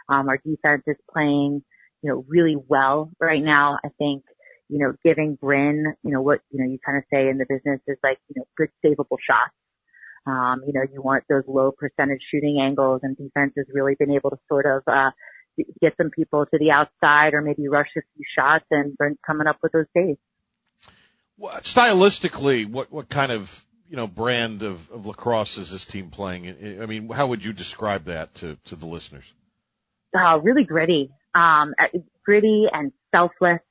[0.07, 1.63] Um, our defense is playing,
[2.03, 3.79] you know, really well right now.
[3.83, 4.23] I think,
[4.69, 7.45] you know, giving Bryn, you know, what, you know, you kind of say in the
[7.49, 9.53] business is like, you know, good savable shots.
[10.27, 14.11] Um, you know, you want those low percentage shooting angles and defense has really been
[14.11, 15.09] able to sort of, uh,
[15.81, 19.47] get some people to the outside or maybe rush a few shots and Bryn's coming
[19.47, 20.19] up with those saves.
[21.39, 26.79] Stylistically, what what kind of you know brand of, of lacrosse is this team playing?
[26.81, 29.25] I mean, how would you describe that to to the listeners?
[30.15, 33.61] Uh, really gritty, um, uh, gritty and selfless,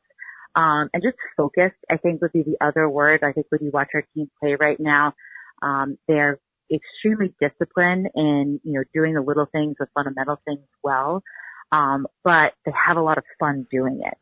[0.55, 3.23] um, and just focused, I think would be the other word.
[3.23, 5.15] I think when you watch our team play right now,
[5.63, 6.39] um, they're
[6.73, 11.23] extremely disciplined in, you know, doing the little things, the fundamental things well.
[11.73, 14.17] Um, but they have a lot of fun doing it.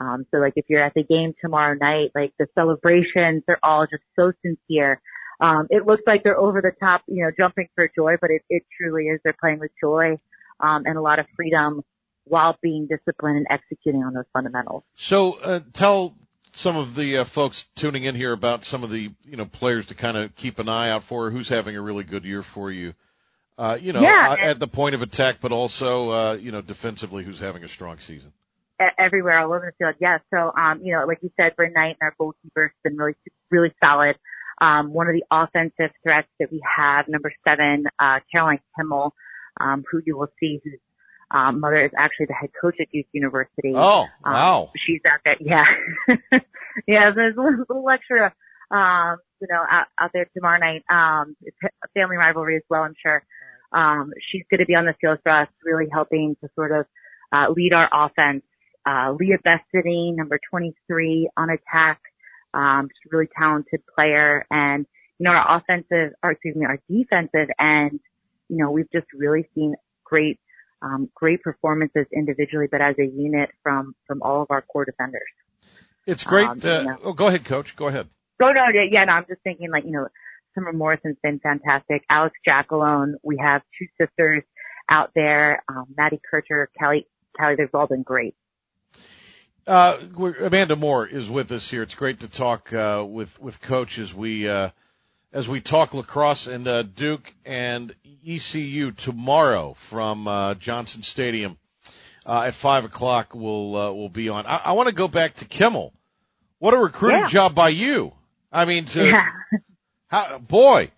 [0.00, 3.86] Um, so like if you're at the game tomorrow night, like the celebrations, they're all
[3.86, 5.00] just so sincere.
[5.40, 8.42] Um, it looks like they're over the top, you know, jumping for joy, but it,
[8.48, 9.20] it truly is.
[9.22, 10.18] They're playing with joy,
[10.58, 11.82] um, and a lot of freedom
[12.24, 14.84] while being disciplined and executing on those fundamentals.
[14.94, 16.14] So uh, tell
[16.52, 19.86] some of the uh, folks tuning in here about some of the you know players
[19.86, 21.30] to kind of keep an eye out for.
[21.30, 22.94] Who's having a really good year for you?
[23.58, 26.62] Uh, you know, Yeah, uh, at the point of attack, but also uh, you know
[26.62, 28.32] defensively, who's having a strong season.
[28.98, 29.94] Everywhere all over the field.
[30.00, 30.18] Yeah.
[30.32, 33.14] So, um, you know, like you said, Bryn Knight and our goalkeeper has been really,
[33.50, 34.16] really solid.
[34.60, 39.10] Um, one of the offensive threats that we have, number seven, uh, Caroline Kimel,
[39.60, 40.78] um, who you will see whose
[41.30, 43.72] um, mother is actually the head coach at Duke University.
[43.74, 44.70] Oh, Um, wow.
[44.76, 45.36] she's out there.
[45.40, 45.64] Yeah.
[46.86, 48.32] yeah, there's a little, little extra,
[48.70, 50.84] um, you know, out, out there tomorrow night.
[50.90, 53.22] Um, it's a family rivalry as well, I'm sure.
[53.72, 56.86] Um, she's going to be on the field for us, really helping to sort of,
[57.32, 58.42] uh, lead our offense.
[58.86, 62.00] Uh, Leah Bestany, number 23 on attack.
[62.52, 64.86] Um, just a really talented player and,
[65.18, 68.00] you know, our offensive, or excuse me, our defensive end,
[68.48, 70.40] you know, we've just really seen great,
[70.82, 75.22] um, great performances individually, but as a unit from, from all of our core defenders.
[76.06, 76.48] It's great.
[76.48, 76.98] Um, uh, you know.
[77.04, 77.76] oh, go ahead, coach.
[77.76, 78.08] Go ahead.
[78.42, 80.08] Oh no, yeah, yeah, no, I'm just thinking like, you know,
[80.54, 82.02] Summer Morrison's been fantastic.
[82.10, 84.42] Alex Jackalone, we have two sisters
[84.90, 87.06] out there, um, Maddie Kircher, Kelly,
[87.38, 88.34] Kelly, they've all been great.
[89.66, 89.98] Uh,
[90.40, 91.82] Amanda Moore is with us here.
[91.82, 94.70] It's great to talk uh, with with Coach as we uh,
[95.32, 97.94] as we talk lacrosse and uh, Duke and
[98.26, 101.56] ECU tomorrow from uh, Johnson Stadium
[102.26, 103.34] uh, at five o'clock.
[103.34, 104.46] We'll uh, we'll be on.
[104.46, 105.92] I, I want to go back to Kimel.
[106.58, 107.28] What a recruiting Yeah.
[107.28, 108.12] job by you!
[108.52, 109.30] I mean, to, Yeah.
[110.08, 110.90] how, boy,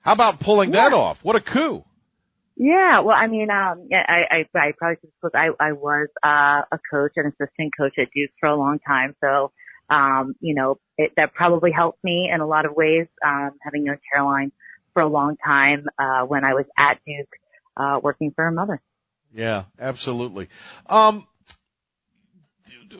[0.00, 1.22] how about pulling that off?
[1.22, 1.84] What a coup!
[2.62, 6.08] Yeah, well, I mean, um, yeah, I, I, I probably should disclose I, I was,
[6.22, 9.16] uh, a coach, an assistant coach at Duke for a long time.
[9.24, 9.50] So,
[9.88, 13.84] um, you know, it, that probably helped me in a lot of ways, um, having
[13.84, 14.52] known Caroline
[14.92, 17.30] for a long time, uh, when I was at Duke,
[17.78, 18.82] uh, working for her mother.
[19.32, 20.50] Yeah, absolutely.
[20.84, 21.26] Um,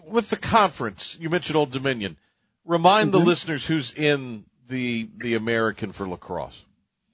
[0.07, 2.17] with the conference, you mentioned Old Dominion.
[2.65, 3.27] Remind the Mhm.
[3.27, 6.65] listeners who's in the the American for lacrosse.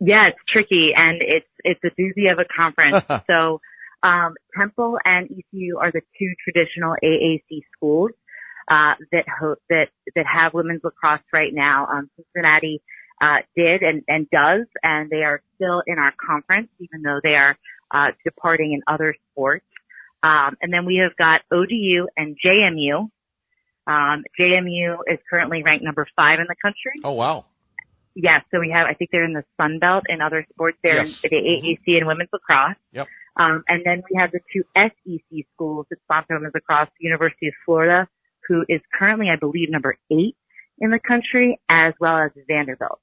[0.00, 3.04] Yeah, it's tricky and it's it's a doozy of a conference.
[3.26, 3.60] so
[4.02, 8.10] um, Temple and ECU are the two traditional AAC schools
[8.70, 11.86] uh, that ho- that that have women's lacrosse right now.
[11.86, 12.82] Um, Cincinnati
[13.20, 17.34] uh, did and and does, and they are still in our conference, even though they
[17.34, 17.56] are
[17.92, 19.64] uh, departing in other sports.
[20.22, 23.08] Um, and then we have got ODU and JMU.
[23.86, 27.00] Um, JMU is currently ranked number five in the country.
[27.04, 27.46] Oh wow!
[28.18, 30.78] Yes, so we have, I think they're in the Sun Belt and other sports.
[30.82, 31.22] They're Yes.
[31.22, 32.76] in the AAC and women's lacrosse.
[32.92, 33.06] Yep.
[33.38, 37.54] Um, and then we have the two SEC schools that sponsor women's lacrosse, University of
[37.66, 38.08] Florida,
[38.48, 40.34] who is currently, I believe, number eight
[40.78, 43.00] in the country, as well as Vanderbilt.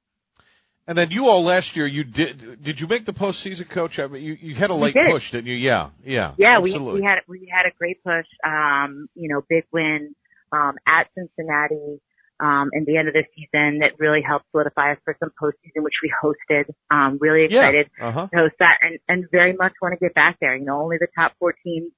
[0.87, 3.99] And then you all last year, you did did you make the postseason, coach?
[3.99, 5.11] I mean, you you had a late did.
[5.11, 5.55] push, didn't you?
[5.55, 9.63] Yeah, yeah, Yeah, we, we had, we had a great push, um, you know, big
[9.71, 10.13] win,
[10.51, 12.01] um, at Cincinnati,
[12.43, 15.81] um, in the end of the season that really helped solidify us for some postseason,
[15.81, 16.65] which we hosted.
[16.91, 17.69] Um, really Yeah.
[17.69, 18.27] excited Uh-huh.
[18.27, 20.55] to host that and, and very much want to get back there.
[20.55, 21.91] You know, only the top four teams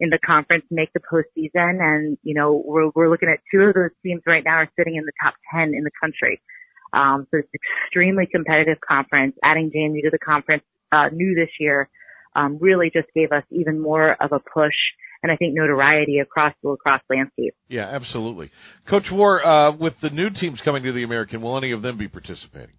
[0.00, 3.74] in the conference make the postseason and, you know, we're, we're looking at two of
[3.74, 6.40] those teams right now are sitting in the top 10 in the country.
[6.94, 7.50] Um, so it's
[7.84, 9.36] extremely competitive conference.
[9.44, 11.88] Adding JMU to the conference, uh, new this year,
[12.34, 14.74] um, really just gave us even more of a push
[15.22, 17.54] and I think notoriety across the lacrosse landscape.
[17.68, 18.50] Yeah, absolutely.
[18.86, 21.96] Coach War, uh, with the new teams coming to the American, will any of them
[21.96, 22.74] be participating?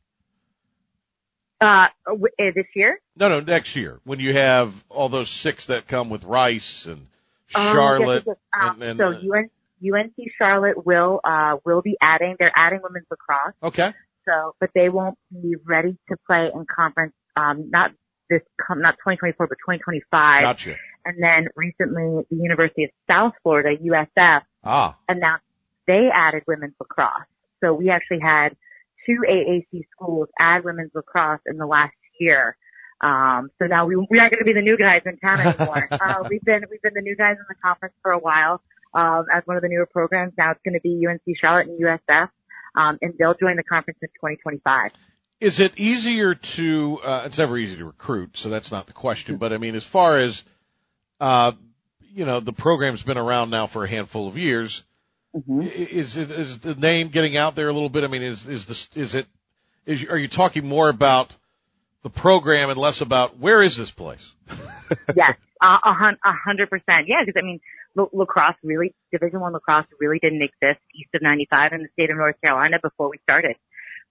[1.60, 3.00] Uh, w- uh, this year?
[3.16, 7.02] No, no, next year when you have all those six that come with Rice and
[7.54, 8.24] Um, Charlotte.
[8.26, 8.70] yes, yes, yes.
[8.70, 9.50] Um, and, and, so uh, UN,
[9.84, 13.54] UNC Charlotte will, uh, will be adding, they're adding women's lacrosse.
[13.62, 13.94] okay.
[14.28, 17.92] So, but they won't be ready to play in conference, um, not
[18.30, 20.42] this, com- not 2024, but 2025.
[20.42, 20.76] Gotcha.
[21.06, 25.44] And then recently the University of South Florida, USF, Ah, announced
[25.88, 27.26] they added women's lacrosse.
[27.64, 28.50] So we actually had
[29.06, 32.56] two AAC schools add women's lacrosse in the last year.
[33.02, 35.88] Um, so now we, we aren't going to be the new guys in town anymore.
[35.92, 38.62] uh, we've been, we've been the new guys in the conference for a while,
[38.94, 40.34] um, as one of the newer programs.
[40.38, 42.30] Now it's going to be UNC Charlotte and USF.
[42.76, 44.92] Um, and they'll join the conference in 2025.
[45.42, 49.38] Is it easier to, uh, it's never easy to recruit, so that's not the question,
[49.38, 50.44] but I mean, as far as,
[51.22, 51.52] uh,
[52.14, 54.84] you know, the program's been around now for a handful of years.
[55.36, 55.62] Mm-hmm.
[55.62, 58.04] Is it, is the name getting out there a little bit?
[58.04, 59.28] I mean, is, is this, is it,
[59.86, 61.34] is, are you talking more about
[62.04, 64.34] the program and less about where is this place?
[65.16, 67.08] yes, uh, a hundred percent.
[67.08, 67.62] Yeah, because I mean,
[67.96, 72.10] la- lacrosse really, Division One lacrosse really didn't exist east of 95 in the state
[72.10, 73.56] of North Carolina before we started,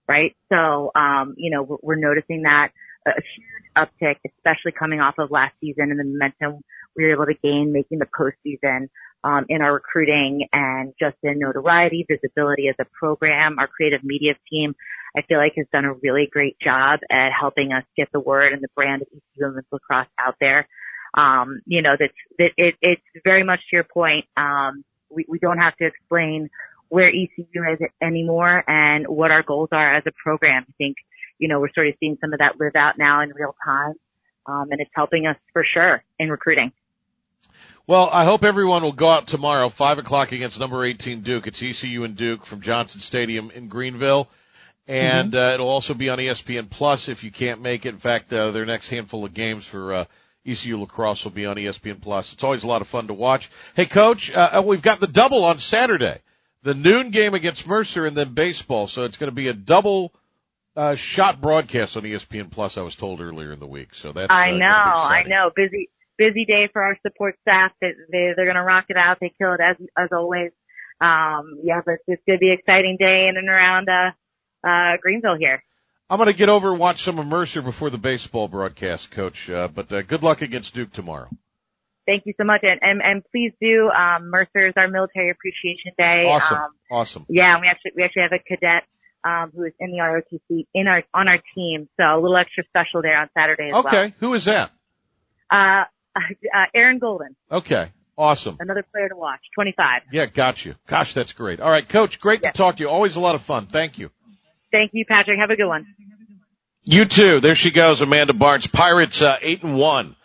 [0.07, 0.35] right?
[0.49, 2.69] So, um, you know, we're, we're noticing that
[3.05, 6.61] a huge uptick, especially coming off of last season and the momentum
[6.95, 8.89] we were able to gain making the postseason.
[9.23, 14.33] Um, in our recruiting and just in notoriety, visibility as a program, our creative media
[14.49, 14.73] team,
[15.15, 18.51] I feel like has done a really great job at helping us get the word
[18.51, 20.67] and the brand of ECU Women's Lacrosse out there.
[21.15, 24.25] Um, you know, that's, that it, it's very much to your point.
[24.37, 26.49] Um, we, we don't have to explain
[26.89, 30.65] where ECU is anymore and what our goals are as a program.
[30.67, 30.97] I think,
[31.39, 33.93] you know, we're sort of seeing some of that live out now in real time.
[34.45, 36.71] Um, and it's helping us for sure in recruiting.
[37.91, 41.47] Well, I hope everyone will go out tomorrow, five o'clock against number 18 Duke.
[41.47, 44.29] It's ECU and Duke from Johnson Stadium in Greenville.
[44.87, 45.49] And, mm-hmm.
[45.51, 47.89] uh, it'll also be on ESPN Plus if you can't make it.
[47.89, 50.05] In fact, uh, their next handful of games for, uh,
[50.45, 52.31] ECU lacrosse will be on ESPN Plus.
[52.31, 53.49] It's always a lot of fun to watch.
[53.75, 56.21] Hey, coach, uh, uh, we've got the double on Saturday,
[56.63, 58.87] the noon game against Mercer and then baseball.
[58.87, 60.13] So it's going to be a double,
[60.75, 62.77] uh, shot broadcast on ESPN Plus.
[62.77, 63.93] I was told earlier in the week.
[63.93, 65.51] So that's, I know, I know.
[65.55, 67.71] Busy, busy day for our support staff.
[67.81, 69.17] They, they they're going to rock it out.
[69.19, 70.51] They kill it as as always.
[71.01, 74.11] Um, yeah, but it's going to be an exciting day in and around uh,
[74.67, 75.63] uh, Greenville here.
[76.09, 79.49] I'm going to get over and watch some of Mercer before the baseball broadcast, Coach.
[79.49, 81.29] Uh, but uh, good luck against Duke tomorrow.
[82.05, 83.89] Thank you so much, and and, and please do.
[83.89, 86.27] Um, Mercer is our Military Appreciation Day.
[86.27, 87.25] Awesome, um, awesome.
[87.29, 88.83] Yeah, and we actually we actually have a cadet
[89.23, 92.63] um, who is in the ROTC in our on our team, so a little extra
[92.65, 93.89] special there on Saturday as okay.
[93.91, 94.03] well.
[94.05, 94.71] Okay, who is that?
[95.49, 95.83] Uh,
[96.15, 97.35] uh, Aaron Golden.
[97.51, 97.91] Okay.
[98.17, 98.57] Awesome.
[98.59, 99.39] Another player to watch.
[99.55, 100.03] 25.
[100.11, 100.75] Yeah, got you.
[100.85, 101.59] Gosh, that's great.
[101.59, 102.89] All right, coach, great to talk to you.
[102.89, 103.67] Always a lot of fun.
[103.71, 104.09] Thank you.
[104.71, 105.39] Thank you, Patrick.
[105.39, 105.85] Have a good one.
[106.83, 107.39] You too.
[107.39, 108.67] There she goes, Amanda Barnes.
[108.67, 110.15] Pirates, uh, eight and one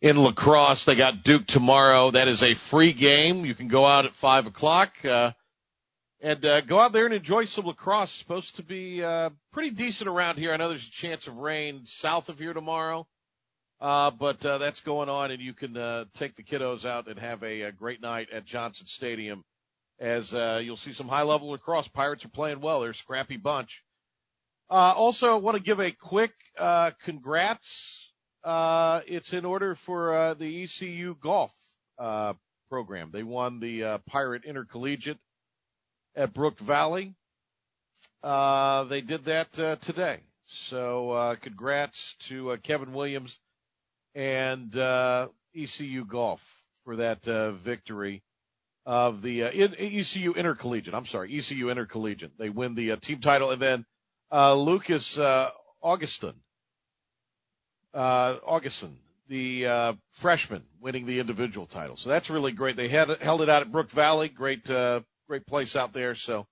[0.00, 0.84] in lacrosse.
[0.84, 2.10] They got Duke tomorrow.
[2.10, 3.44] That is a free game.
[3.44, 5.32] You can go out at five o'clock, uh,
[6.22, 8.10] and, uh, go out there and enjoy some lacrosse.
[8.10, 10.52] It's supposed to be, uh, pretty decent around here.
[10.52, 13.06] I know there's a chance of rain south of here tomorrow.
[13.80, 17.18] Uh, but uh, that's going on, and you can uh, take the kiddos out and
[17.18, 19.44] have a, a great night at Johnson Stadium.
[19.98, 21.88] As uh, you'll see some high level lacrosse.
[21.88, 22.80] Pirates are playing well.
[22.80, 23.82] They're a scrappy bunch.
[24.70, 28.12] Uh, also, I want to give a quick uh, congrats.
[28.44, 31.52] Uh, it's in order for uh, the ECU golf
[31.98, 32.34] uh,
[32.70, 33.10] program.
[33.12, 35.18] They won the uh, Pirate Intercollegiate
[36.16, 37.14] at Brook Valley.
[38.22, 40.20] Uh, they did that uh, today.
[40.46, 43.38] So uh, congrats to uh, Kevin Williams
[44.20, 46.42] and uh, ECU Golf
[46.84, 48.22] for that uh, victory
[48.84, 50.92] of the uh, ECU Intercollegiate.
[50.92, 52.32] I'm sorry, ECU Intercollegiate.
[52.38, 53.86] They win the team title, and then
[54.30, 55.48] uh, Lucas uh,
[55.82, 56.34] Augustin,
[57.94, 58.98] uh, Augustin,
[59.28, 61.96] the uh, freshman, winning the individual title.
[61.96, 62.76] So that's really great.
[62.76, 64.64] They had held it out at Brook Valley, great,
[65.28, 66.14] great place out there.
[66.14, 66.46] So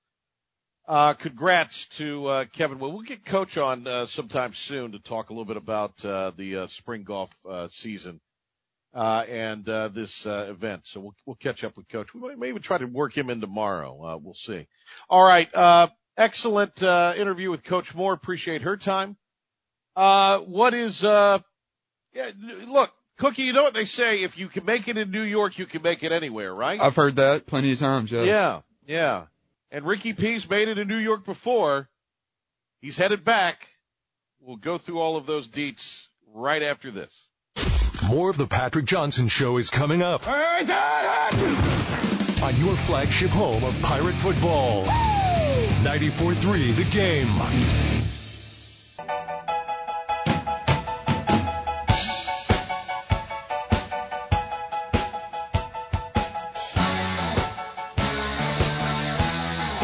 [0.88, 2.78] uh, congrats to uh, Kevin.
[2.78, 6.32] Well, we'll get Coach on uh, sometime soon to talk a little bit about uh,
[6.36, 8.20] the uh, spring golf uh, season
[8.94, 10.82] uh, and uh, this uh, event.
[10.86, 12.14] So we'll we'll catch up with Coach.
[12.14, 14.02] We might maybe try to work him in tomorrow.
[14.02, 14.66] Uh, we'll see.
[15.10, 15.54] All right.
[15.54, 18.14] Uh, excellent uh, interview with Coach Moore.
[18.14, 19.16] Appreciate her time.
[19.94, 21.40] Uh, what is uh,
[22.14, 22.30] yeah,
[22.66, 24.22] look, Cookie, you know what they say?
[24.22, 26.80] If you can make it in New York, you can make it anywhere, right?
[26.80, 28.10] I've heard that plenty of times.
[28.10, 28.26] Yes.
[28.26, 29.26] Yeah, yeah.
[29.70, 31.88] And Ricky P's made it in New York before.
[32.80, 33.68] He's headed back.
[34.40, 37.12] We'll go through all of those deets right after this.
[38.08, 40.26] More of the Patrick Johnson Show is coming up.
[40.26, 40.66] On
[42.56, 44.84] your flagship home of Pirate Football.
[44.84, 47.97] 94.3 The Game.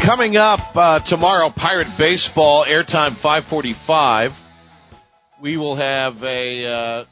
[0.04, 4.38] Coming up uh, tomorrow, Pirate Baseball, airtime 545.
[5.40, 7.04] We will have a uh,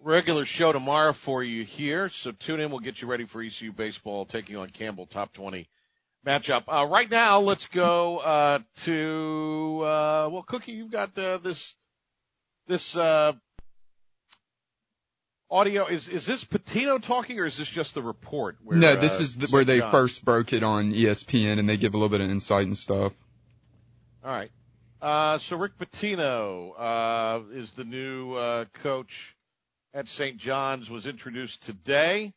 [0.00, 2.70] regular show tomorrow for you here, so tune in.
[2.70, 5.68] We'll get you ready for ECU Baseball taking on Campbell top 20
[6.26, 6.62] matchup.
[6.68, 11.74] Uh, right now, let's go uh, to, uh, well, Cookie, you've got uh, this
[12.66, 13.34] this uh,
[15.52, 18.56] audio is is this Pitino talking or is this just the report?
[18.64, 21.68] Where, no, this uh, is the, where they John- first broke it on ESPN, and
[21.68, 23.12] they give a little bit of insight and stuff.
[24.24, 24.50] All right.
[25.00, 29.36] Uh, so Rick Pitino uh, is the new uh, coach
[29.92, 30.38] at St.
[30.38, 30.88] John's.
[30.88, 32.32] Was introduced today.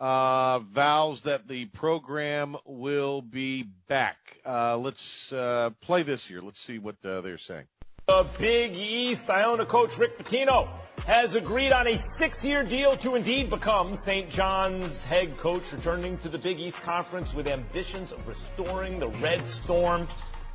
[0.00, 4.16] Uh, vows that the program will be back.
[4.46, 6.40] Uh, let's uh, play this here.
[6.40, 7.64] Let's see what uh, they're saying.
[8.06, 10.68] The Big East, Iona coach Rick Pitino
[11.08, 14.28] has agreed on a six-year deal to indeed become St.
[14.28, 19.46] John's head coach, returning to the Big East Conference with ambitions of restoring the Red
[19.46, 20.06] Storm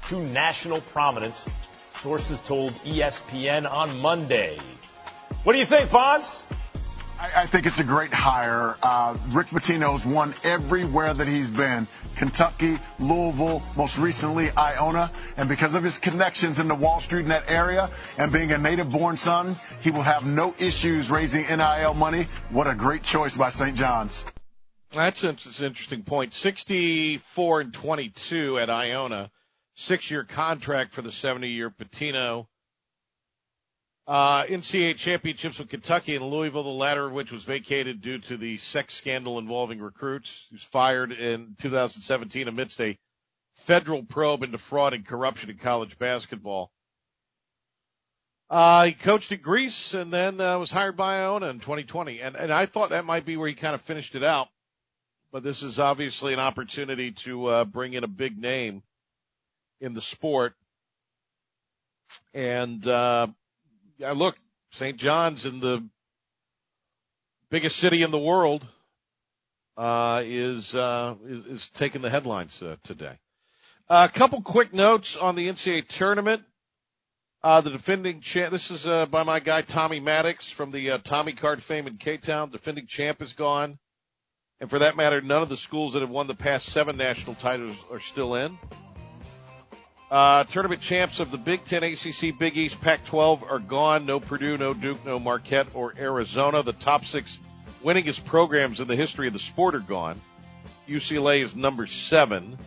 [0.09, 1.49] to national prominence.
[1.89, 4.59] Sources told ESPN on Monday.
[5.43, 6.31] What do you think, Fonz?
[7.23, 8.75] I, I think it's a great hire.
[8.83, 11.87] Uh, Rick Pitino's won everywhere that he's been.
[12.17, 15.09] Kentucky, Louisville, most recently Iona.
[15.37, 18.57] And because of his connections in the Wall Street in that area and being a
[18.57, 22.27] native born son, he will have no issues raising NIL money.
[22.49, 23.77] What a great choice by St.
[23.77, 24.25] John's.
[24.91, 26.33] That's an that's an interesting point.
[26.33, 29.31] 64 and 22 at Iona.
[29.75, 32.47] Six year contract for the 70 year Pitino.
[34.05, 38.35] Uh, NCAA championships with Kentucky and Louisville, the latter of which was vacated due to
[38.35, 40.45] the sex scandal involving recruits.
[40.49, 42.97] He was fired in 2017 amidst a
[43.55, 46.71] federal probe into fraud and corruption in college basketball.
[48.49, 52.19] Uh, he coached at Greece and then uh, was hired by Iona in 2020.
[52.19, 54.49] And, and I thought that might be where he kind of finished it out.
[55.31, 58.83] But this is obviously an opportunity to uh, bring in a big name
[59.79, 60.53] in the sport.
[62.33, 63.27] And uh,
[63.99, 64.35] look,
[64.71, 64.97] St.
[64.97, 65.87] John's in the
[67.49, 68.65] biggest city in the world
[69.77, 73.19] uh, is, uh, is is taking the headlines uh, today.
[73.89, 76.43] a couple quick notes on the NCAA tournament.
[77.43, 80.97] Uh, the defending champ, this is, uh, by my guy Tommy Maddox from the, uh,
[80.99, 82.49] Tommy card fame in K-Town.
[82.51, 83.77] Defending champ is gone.
[84.61, 87.35] And for that matter, none of the schools that have won the past seven national
[87.35, 88.57] titles are still in.
[90.13, 94.05] Uh, tournament champs of the Big Ten, ACC, Big East, Pac-12 are gone.
[94.05, 96.61] No Purdue, no Duke, no Marquette or Arizona.
[96.61, 97.39] The top six
[97.83, 100.21] winningest programs in the history of the sport are gone.
[100.87, 102.59] UCLA is number seven.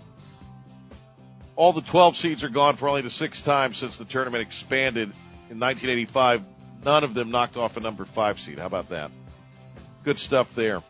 [1.55, 5.11] All the 12 seeds are gone for only the sixth time since the tournament expanded
[5.49, 6.43] in 1985.
[6.85, 8.59] None of them knocked off a number five seed.
[8.59, 9.13] How about that?
[10.03, 10.83] Good stuff there.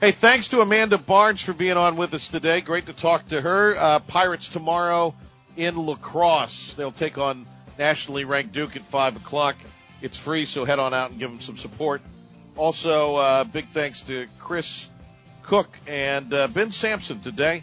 [0.00, 2.62] Hey, thanks to Amanda Barnes for being on with us today.
[2.62, 3.76] Great to talk to her.
[3.76, 5.14] Uh, Pirates tomorrow
[5.56, 6.74] in lacrosse.
[6.76, 7.46] They'll take on
[7.78, 9.56] nationally ranked Duke at five o'clock.
[10.02, 12.02] It's free, so head on out and give them some support.
[12.56, 14.88] Also, uh, big thanks to Chris
[15.42, 17.62] Cook and uh, Ben Sampson today.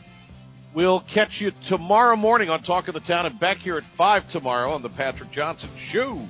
[0.73, 4.29] We'll catch you tomorrow morning on Talk of the Town and back here at 5
[4.29, 6.27] tomorrow on the Patrick Johnson Show.